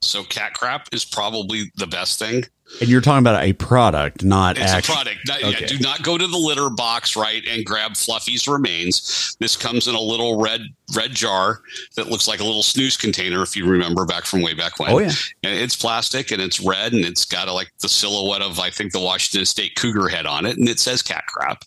[0.00, 2.44] So cat crap is probably the best thing.
[2.80, 5.18] And you're talking about a product not It's act- a product.
[5.26, 9.36] Not- yeah, do not go to the litter box, right, and grab Fluffy's remains.
[9.40, 10.62] This comes in a little red
[10.94, 11.60] red jar
[11.96, 14.90] that looks like a little snooze container, if you remember back from way back when.
[14.90, 15.12] Oh, yeah.
[15.42, 18.70] And it's plastic and it's red and it's got a, like the silhouette of I
[18.70, 21.64] think the Washington State cougar head on it, and it says cat crap.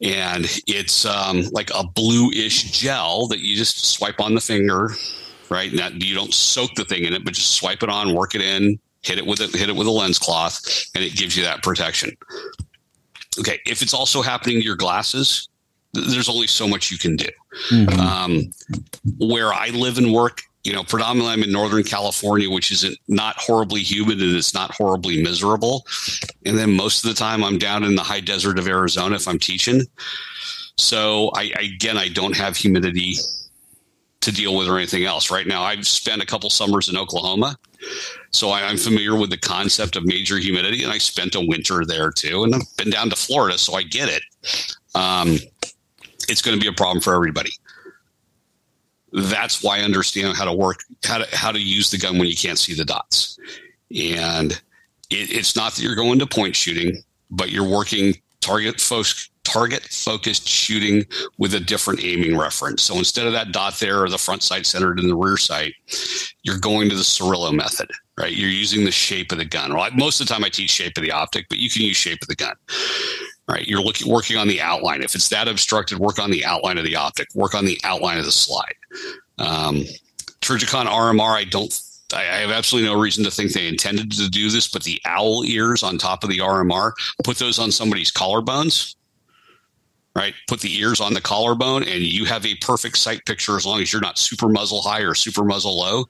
[0.00, 4.90] And it's um, like a bluish gel that you just swipe on the finger,
[5.48, 5.72] right?
[5.72, 8.40] Now you don't soak the thing in it, but just swipe it on, work it
[8.40, 10.60] in, hit it with it, hit it with a lens cloth,
[10.94, 12.16] and it gives you that protection.
[13.38, 15.48] Okay, if it's also happening to your glasses,
[15.94, 17.28] there's only so much you can do.
[17.98, 18.52] Um,
[19.18, 23.36] where I live and work, you know, predominantly I'm in Northern California, which isn't not
[23.38, 25.86] horribly humid and it's not horribly miserable.
[26.46, 29.26] And then most of the time I'm down in the high desert of Arizona if
[29.26, 29.82] I'm teaching.
[30.78, 33.16] So I again, I don't have humidity
[34.22, 35.30] to deal with or anything else.
[35.30, 37.58] Right now, I've spent a couple summers in Oklahoma,
[38.30, 42.10] so I'm familiar with the concept of major humidity, and I spent a winter there
[42.10, 42.44] too.
[42.44, 44.22] And I've been down to Florida, so I get it.
[44.94, 45.38] Um,
[46.28, 47.50] it's going to be a problem for everybody.
[49.12, 52.28] That's why I understand how to work, how to how to use the gun when
[52.28, 53.38] you can't see the dots,
[53.90, 54.52] and
[55.10, 59.82] it, it's not that you're going to point shooting, but you're working target focus target
[59.84, 61.04] focused shooting
[61.38, 62.82] with a different aiming reference.
[62.82, 65.74] So instead of that dot there or the front sight centered in the rear sight,
[66.42, 68.32] you're going to the Cirillo method, right?
[68.32, 69.74] You're using the shape of the gun.
[69.74, 71.82] Well, I, most of the time I teach shape of the optic, but you can
[71.82, 72.54] use shape of the gun.
[73.48, 75.02] Right, you're looking working on the outline.
[75.02, 77.26] If it's that obstructed, work on the outline of the optic.
[77.34, 78.74] Work on the outline of the slide.
[79.38, 79.84] Um,
[80.40, 81.72] Trijicon RMR, I don't
[82.14, 85.44] I have absolutely no reason to think they intended to do this, but the owl
[85.44, 86.92] ears on top of the RMR,
[87.24, 88.94] put those on somebody's collarbones,
[90.14, 90.34] right?
[90.48, 93.80] Put the ears on the collarbone, and you have a perfect sight picture as long
[93.80, 96.04] as you're not super muzzle high or super muzzle low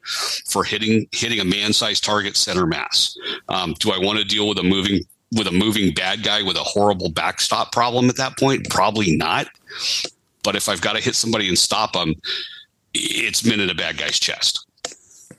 [0.47, 3.17] for hitting hitting a man-sized target center mass.
[3.49, 6.57] Um, do I want to deal with a moving with a moving bad guy with
[6.57, 8.69] a horrible backstop problem at that point?
[8.71, 9.47] Probably not.
[10.43, 12.15] But if I've got to hit somebody and stop them,
[12.95, 14.67] it's minute a bad guy's chest.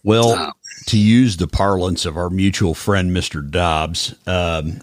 [0.04, 0.52] Well, Uh,
[0.88, 3.48] to use the parlance of our mutual friend, Mr.
[3.48, 4.82] Dobbs, um,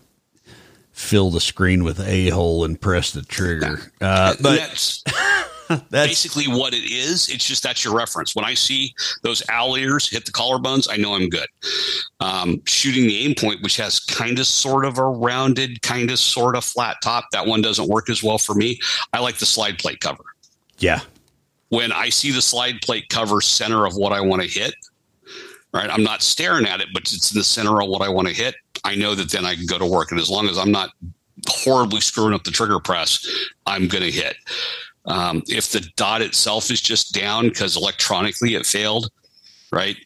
[1.01, 3.80] fill the screen with a hole and press the trigger.
[4.01, 5.03] Uh, but that's
[5.68, 7.28] that's basically what it is.
[7.28, 8.36] It's just that's your reference.
[8.36, 11.48] When I see those owl ears hit the collarbones, I know I'm good.
[12.20, 16.55] Um, shooting the Aimpoint, which has kind of sort of a rounded, kind of sort
[16.55, 18.78] of flat top, that one doesn't work as well for me.
[19.12, 20.24] I like the slide plate cover.
[20.78, 21.01] yeah,
[21.70, 24.74] When I see the slide plate cover center of what I want to hit,
[25.72, 25.88] right?
[25.88, 28.34] I'm not staring at it, but it's in the center of what I want to
[28.34, 28.55] hit.
[28.85, 30.11] I know that then I can go to work.
[30.11, 30.91] And as long as I'm not
[31.49, 33.26] horribly screwing up the trigger press,
[33.66, 34.37] I'm going to hit.
[35.07, 39.11] Um, if the dot itself is just down because electronically it failed,
[39.72, 39.97] right?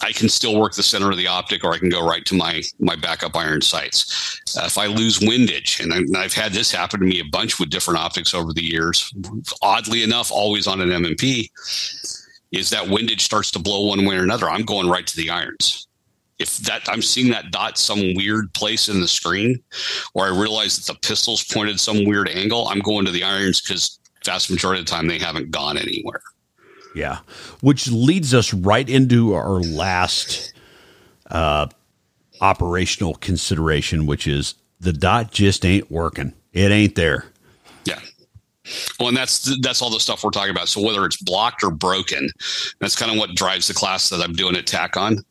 [0.00, 2.34] I can still work the center of the optic, or I can go right to
[2.36, 4.40] my my backup iron sights.
[4.56, 7.58] Uh, if I lose windage, and, I, I've had this happen to me a bunch
[7.58, 9.12] with different optics over the years,
[9.60, 11.50] oddly enough, always on an M&P,
[12.52, 14.48] is that windage starts to blow one way or another.
[14.48, 15.87] I'm going right to the irons
[16.38, 19.62] if that I'm seeing that dot some weird place in the screen,
[20.14, 23.60] or I realize that the pistol's pointed some weird angle, I'm going to the irons
[23.60, 26.22] because vast majority of the time they haven't gone anywhere.
[26.94, 27.18] Yeah,
[27.60, 30.52] which leads us right into our last
[31.30, 31.66] uh,
[32.40, 36.32] operational consideration, which is the dot just ain't working.
[36.52, 37.26] It ain't there.
[37.84, 38.00] Yeah.
[38.98, 40.68] Well, and that's that's all the stuff we're talking about.
[40.68, 42.30] So whether it's blocked or broken,
[42.80, 45.24] that's kind of what drives the class that I'm doing at TAC on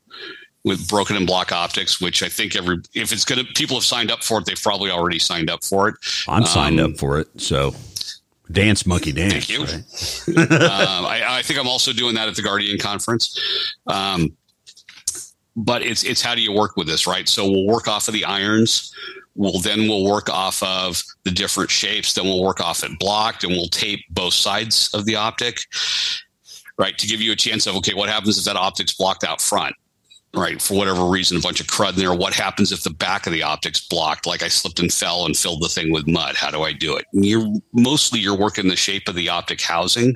[0.64, 4.12] with broken and block optics, which I think every if it's gonna people have signed
[4.12, 5.95] up for it, they've probably already signed up for it.
[6.28, 7.74] I'm signed um, up for it, so
[8.51, 9.34] dance monkey dance.
[9.34, 9.64] Thank you.
[9.64, 10.51] Right?
[10.51, 13.39] uh, I, I, think I'm also doing that at the Guardian conference.
[13.88, 14.36] Um,
[15.55, 17.28] but it's it's how do you work with this, right?
[17.28, 18.93] So we'll work off of the irons.
[19.36, 22.14] We'll then we'll work off of the different shapes.
[22.14, 25.60] Then we'll work off it blocked, and we'll tape both sides of the optic,
[26.78, 29.41] right, to give you a chance of okay, what happens if that optic's blocked out
[29.41, 29.76] front?
[30.36, 30.61] Right?
[30.61, 32.13] For whatever reason, a bunch of crud in there.
[32.13, 34.25] What happens if the back of the optic's blocked?
[34.25, 36.36] Like I slipped and fell and filled the thing with mud.
[36.36, 37.05] How do I do it?
[37.13, 40.15] And you're mostly you're working the shape of the optic housing,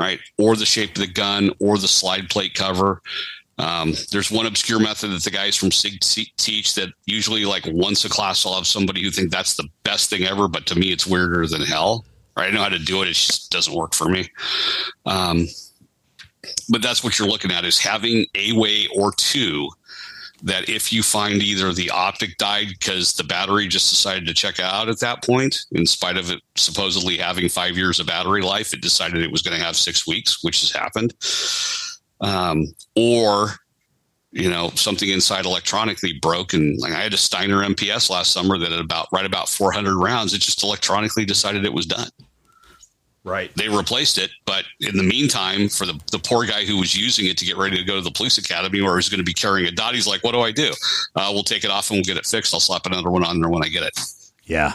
[0.00, 0.20] right?
[0.38, 3.02] Or the shape of the gun or the slide plate cover.
[3.58, 6.00] Um, there's one obscure method that the guys from SIG
[6.36, 10.10] teach that usually like once a class I'll have somebody who think that's the best
[10.10, 12.04] thing ever, but to me it's weirder than hell.
[12.36, 12.52] Right?
[12.52, 13.08] I know how to do it.
[13.08, 14.30] It just doesn't work for me.
[15.06, 15.48] Um,
[16.68, 19.68] but that's what you're looking at is having a way or two
[20.42, 24.60] that if you find either the optic died because the battery just decided to check
[24.60, 28.72] out at that point, in spite of it supposedly having five years of battery life,
[28.72, 31.14] it decided it was going to have six weeks, which has happened.
[32.20, 33.50] Um, or,
[34.30, 36.52] you know, something inside electronically broke.
[36.52, 39.96] And like I had a Steiner MPS last summer that at about right about 400
[39.96, 42.08] rounds, it just electronically decided it was done.
[43.28, 43.54] Right.
[43.56, 47.26] They replaced it, but in the meantime, for the, the poor guy who was using
[47.26, 49.34] it to get ready to go to the police academy or is going to be
[49.34, 50.72] carrying a dot, he's like, "What do I do?
[51.14, 52.54] Uh, we'll take it off and we'll get it fixed.
[52.54, 53.98] I'll slap another one on there when I get it."
[54.44, 54.72] Yeah,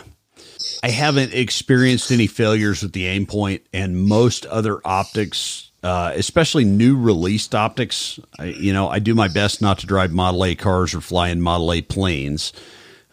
[0.83, 6.95] I haven't experienced any failures with the Aimpoint and most other optics, uh, especially new
[6.95, 8.19] released optics.
[8.37, 11.29] I, you know, I do my best not to drive Model A cars or fly
[11.29, 12.53] in Model A planes.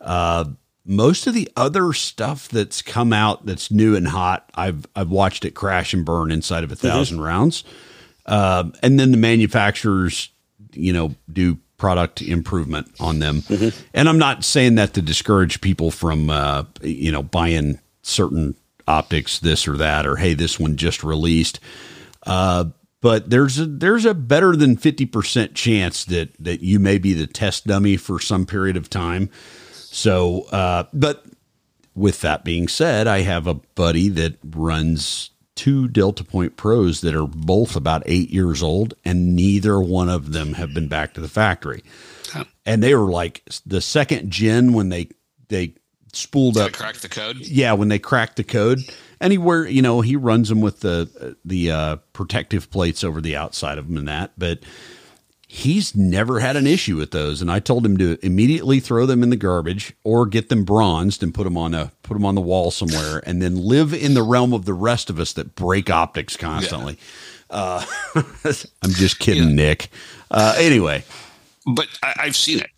[0.01, 0.45] Uh,
[0.85, 5.45] most of the other stuff that's come out that's new and hot, I've I've watched
[5.45, 7.25] it crash and burn inside of a 1000 mm-hmm.
[7.25, 7.65] rounds,
[8.27, 10.31] um, and then the manufacturers,
[10.73, 13.43] you know, do product improvement on them.
[13.43, 13.79] Mm-hmm.
[13.95, 18.55] And I'm not saying that to discourage people from, uh, you know, buying certain
[18.87, 21.61] optics, this or that, or hey, this one just released.
[22.27, 22.67] Uh,
[23.01, 27.15] but there's a there's a better than fifty percent chance that that you may be
[27.15, 29.31] the test dummy for some period of time
[29.93, 31.25] so, uh, but
[31.97, 37.15] with that being said, I have a buddy that runs two Delta Point Pros that
[37.15, 41.21] are both about eight years old, and neither one of them have been back to
[41.21, 41.83] the factory.
[42.65, 45.09] And they were like the second gen when they
[45.49, 45.75] they
[46.13, 47.39] spooled up, cracked the code.
[47.39, 48.79] Yeah, when they cracked the code,
[49.21, 53.79] anywhere you know he runs them with the the uh, protective plates over the outside
[53.79, 54.61] of them and that, but
[55.53, 57.43] he's never had an issue with those.
[57.43, 61.25] And i told him to immediately throw them in the garbage or get them bronzed
[61.25, 64.15] and put them on a put them on the wall somewhere and then live in
[64.15, 66.99] the realm of the rest of us that break optics constantly.
[67.51, 67.57] Yeah.
[67.57, 67.85] uh,
[68.85, 69.55] i'm just kidding yeah.
[69.55, 69.89] nick.
[70.31, 71.03] Uh, anyway.
[71.67, 72.71] But I, i've seen it.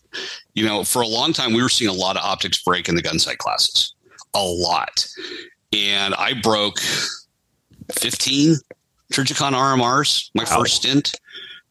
[0.54, 2.94] You know for a long time we were seeing a lot of optics break in
[2.94, 3.94] the Gunsite classes.
[4.32, 5.06] A lot.
[5.74, 6.80] And i broke
[7.92, 8.56] 15
[9.12, 10.60] Trijicon RMRs my wow.
[10.60, 11.12] first stint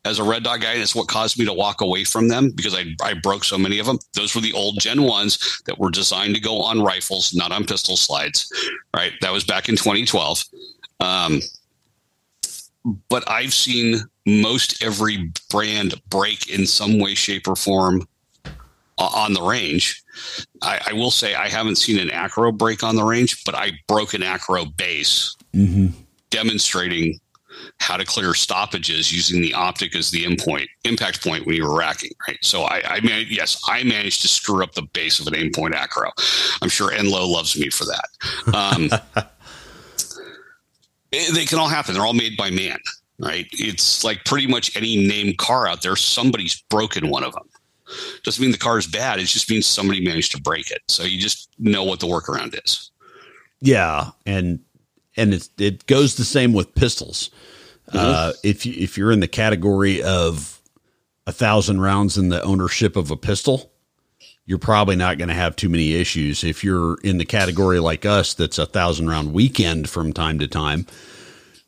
[0.06, 0.78] as a red dot guy.
[0.78, 3.80] That's what caused me to walk away from them because I, I broke so many
[3.80, 4.00] of them.
[4.14, 7.66] Those were the old Gen 1s that were designed to go on rifles, not on
[7.66, 8.52] pistol slides.
[8.96, 9.14] Right.
[9.22, 10.44] That was back in 2012.
[11.00, 11.42] Um,
[13.10, 18.08] but I've seen most every brand break in some way, shape, or form
[18.98, 20.04] on the range.
[20.62, 23.72] I, I, will say I haven't seen an acro break on the range, but I
[23.88, 25.88] broke an acro base mm-hmm.
[26.30, 27.20] demonstrating
[27.80, 31.78] how to clear stoppages using the optic as the endpoint impact point when you were
[31.78, 32.38] racking, right?
[32.42, 35.74] So I, I mean, yes, I managed to screw up the base of an Aimpoint
[35.74, 36.12] acro.
[36.62, 38.56] I'm sure Enlow loves me for that.
[38.56, 38.90] Um,
[41.12, 41.94] they can all happen.
[41.94, 42.80] They're all made by man,
[43.20, 43.48] right?
[43.52, 45.96] It's like pretty much any named car out there.
[45.96, 47.48] Somebody's broken one of them.
[48.24, 49.20] Doesn't mean the car is bad.
[49.20, 50.82] It just means somebody managed to break it.
[50.88, 52.92] So you just know what the workaround is.
[53.60, 54.60] Yeah, and
[55.18, 57.30] and it it goes the same with pistols.
[57.90, 57.98] Mm-hmm.
[57.98, 60.62] Uh, if you, if you're in the category of
[61.28, 63.72] a thousand rounds in the ownership of a pistol,
[64.46, 66.44] you're probably not going to have too many issues.
[66.44, 70.48] If you're in the category like us, that's a thousand round weekend from time to
[70.48, 70.88] time,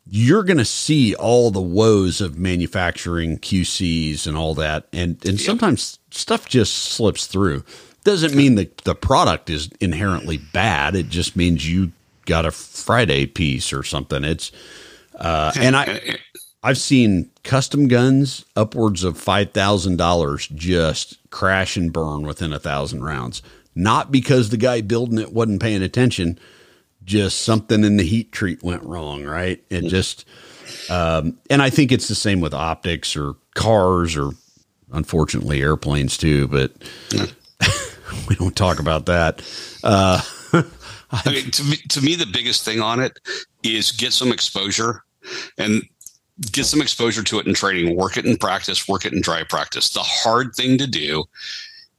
[0.06, 4.86] you're going to see all the woes of manufacturing QCs and all that.
[4.92, 7.64] And, and sometimes stuff just slips through.
[8.02, 10.94] Doesn't mean that the product is inherently bad.
[10.94, 11.92] It just means you
[12.26, 14.24] got a Friday piece or something.
[14.24, 14.52] It's,
[15.14, 16.18] uh, and I,
[16.62, 22.58] I've seen custom guns upwards of five thousand dollars just crash and burn within a
[22.58, 23.42] thousand rounds.
[23.74, 26.38] Not because the guy building it wasn't paying attention,
[27.04, 29.24] just something in the heat treat went wrong.
[29.24, 29.62] Right?
[29.68, 30.26] It just,
[30.88, 34.30] um, and I think it's the same with optics or cars or,
[34.90, 36.48] unfortunately, airplanes too.
[36.48, 36.72] But
[38.28, 39.42] we don't talk about that.
[39.82, 40.22] Uh,
[41.24, 43.18] I mean, to me, to me, the biggest thing on it
[43.62, 45.04] is get some exposure
[45.58, 45.82] and
[46.50, 49.44] get some exposure to it in training, work it in practice, work it in dry
[49.44, 49.90] practice.
[49.90, 51.24] The hard thing to do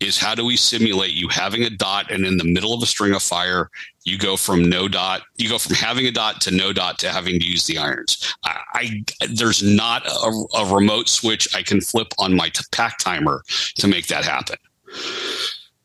[0.02, 2.86] is how do we simulate you having a dot and in the middle of a
[2.86, 3.70] string of fire,
[4.04, 7.10] you go from no dot, you go from having a dot to no dot to
[7.10, 8.36] having to use the irons.
[8.44, 12.98] I, I there's not a, a, remote switch I can flip on my t- pack
[12.98, 13.44] timer
[13.76, 14.58] to make that happen.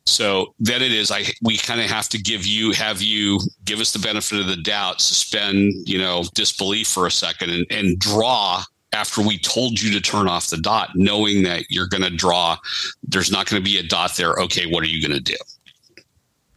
[0.07, 3.80] So then it is I we kind of have to give you have you give
[3.80, 7.98] us the benefit of the doubt, suspend you know disbelief for a second, and, and
[7.98, 12.11] draw after we told you to turn off the dot, knowing that you're going to
[12.11, 12.57] draw.
[13.05, 14.34] There's not going to be a dot there.
[14.34, 15.36] Okay, what are you going to do?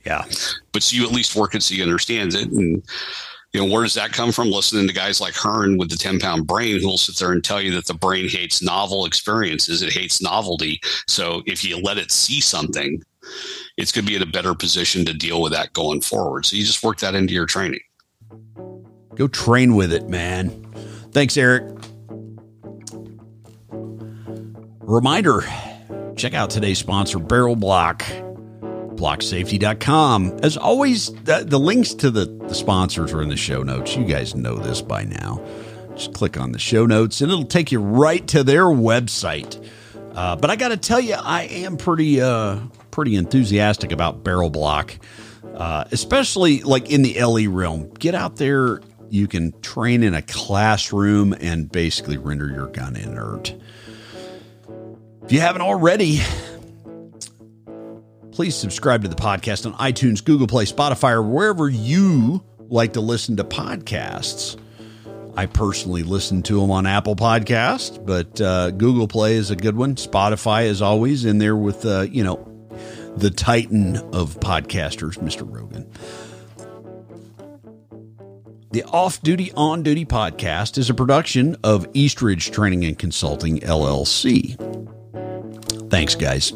[0.06, 0.26] Yeah,
[0.72, 2.84] but so you at least work it so you understand it and
[3.54, 4.50] you know, where does that come from?
[4.50, 7.44] Listening to guys like Hearn with the 10 pound brain who will sit there and
[7.44, 9.84] tell you that the brain hates novel experiences.
[9.84, 10.82] It hates novelty.
[11.08, 13.04] So if you let it see something,
[13.78, 16.46] it's going to be in a better position to deal with that going forward.
[16.46, 17.82] So you just work that into your training.
[19.16, 20.50] Go train with it, man.
[21.12, 21.64] Thanks, Erick.
[24.82, 25.44] Reminder
[26.16, 28.04] check out today's sponsor, Barrel Blok,
[28.96, 30.40] blocksafety.com.
[30.44, 33.96] As always, the, the links to the, the sponsors are in the show notes.
[33.96, 35.44] You guys know this by now.
[35.96, 39.64] Just click on the show notes and it'll take you right to their website.
[40.14, 42.60] Uh, but I got to tell you, I am pretty uh,
[42.94, 45.00] pretty enthusiastic about Barrel Blok,
[45.56, 47.92] uh, especially like in the LE realm.
[47.96, 48.82] Get out there.
[49.10, 53.56] You can train in a classroom and basically render your gun inert.
[55.24, 56.22] If you haven't already,
[58.32, 63.02] please subscribe to the podcast on iTunes, Google Play, Spotify, or wherever you like to
[63.02, 64.60] listen to podcasts.
[65.36, 69.76] I personally listen to them on Apple Podcast, but uh, Google Play is a good
[69.76, 69.96] one.
[69.96, 72.53] Spotify is always in there with, uh, you know,
[73.18, 75.50] the titan of podcasters, Mr.
[75.50, 75.90] Rogan.
[78.72, 84.58] The Off Duty On Duty podcast is a production of Eastridge Training and Consulting, LLC.
[85.92, 86.54] Thanks, guys.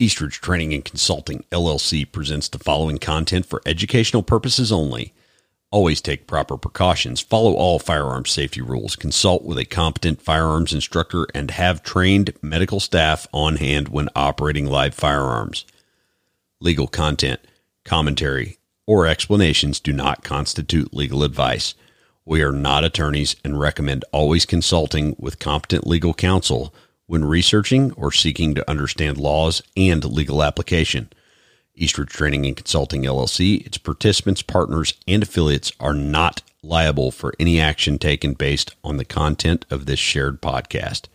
[0.00, 5.12] Eastridge Training and Consulting LLC presents the following content for educational purposes only.
[5.70, 11.26] Always take proper precautions, follow all firearms safety rules, consult with a competent firearms instructor,
[11.34, 15.66] and have trained medical staff on hand when operating live firearms.
[16.60, 17.40] Legal content,
[17.84, 21.74] commentary, or explanations do not constitute legal advice.
[22.24, 26.74] We are not attorneys and recommend always consulting with competent legal counsel
[27.10, 31.10] when researching or seeking to understand laws and legal application.
[31.74, 37.58] Eastridge Training and Consulting LLC, its participants, partners, and affiliates are not liable for any
[37.58, 41.06] action taken based on the content of this shared podcast.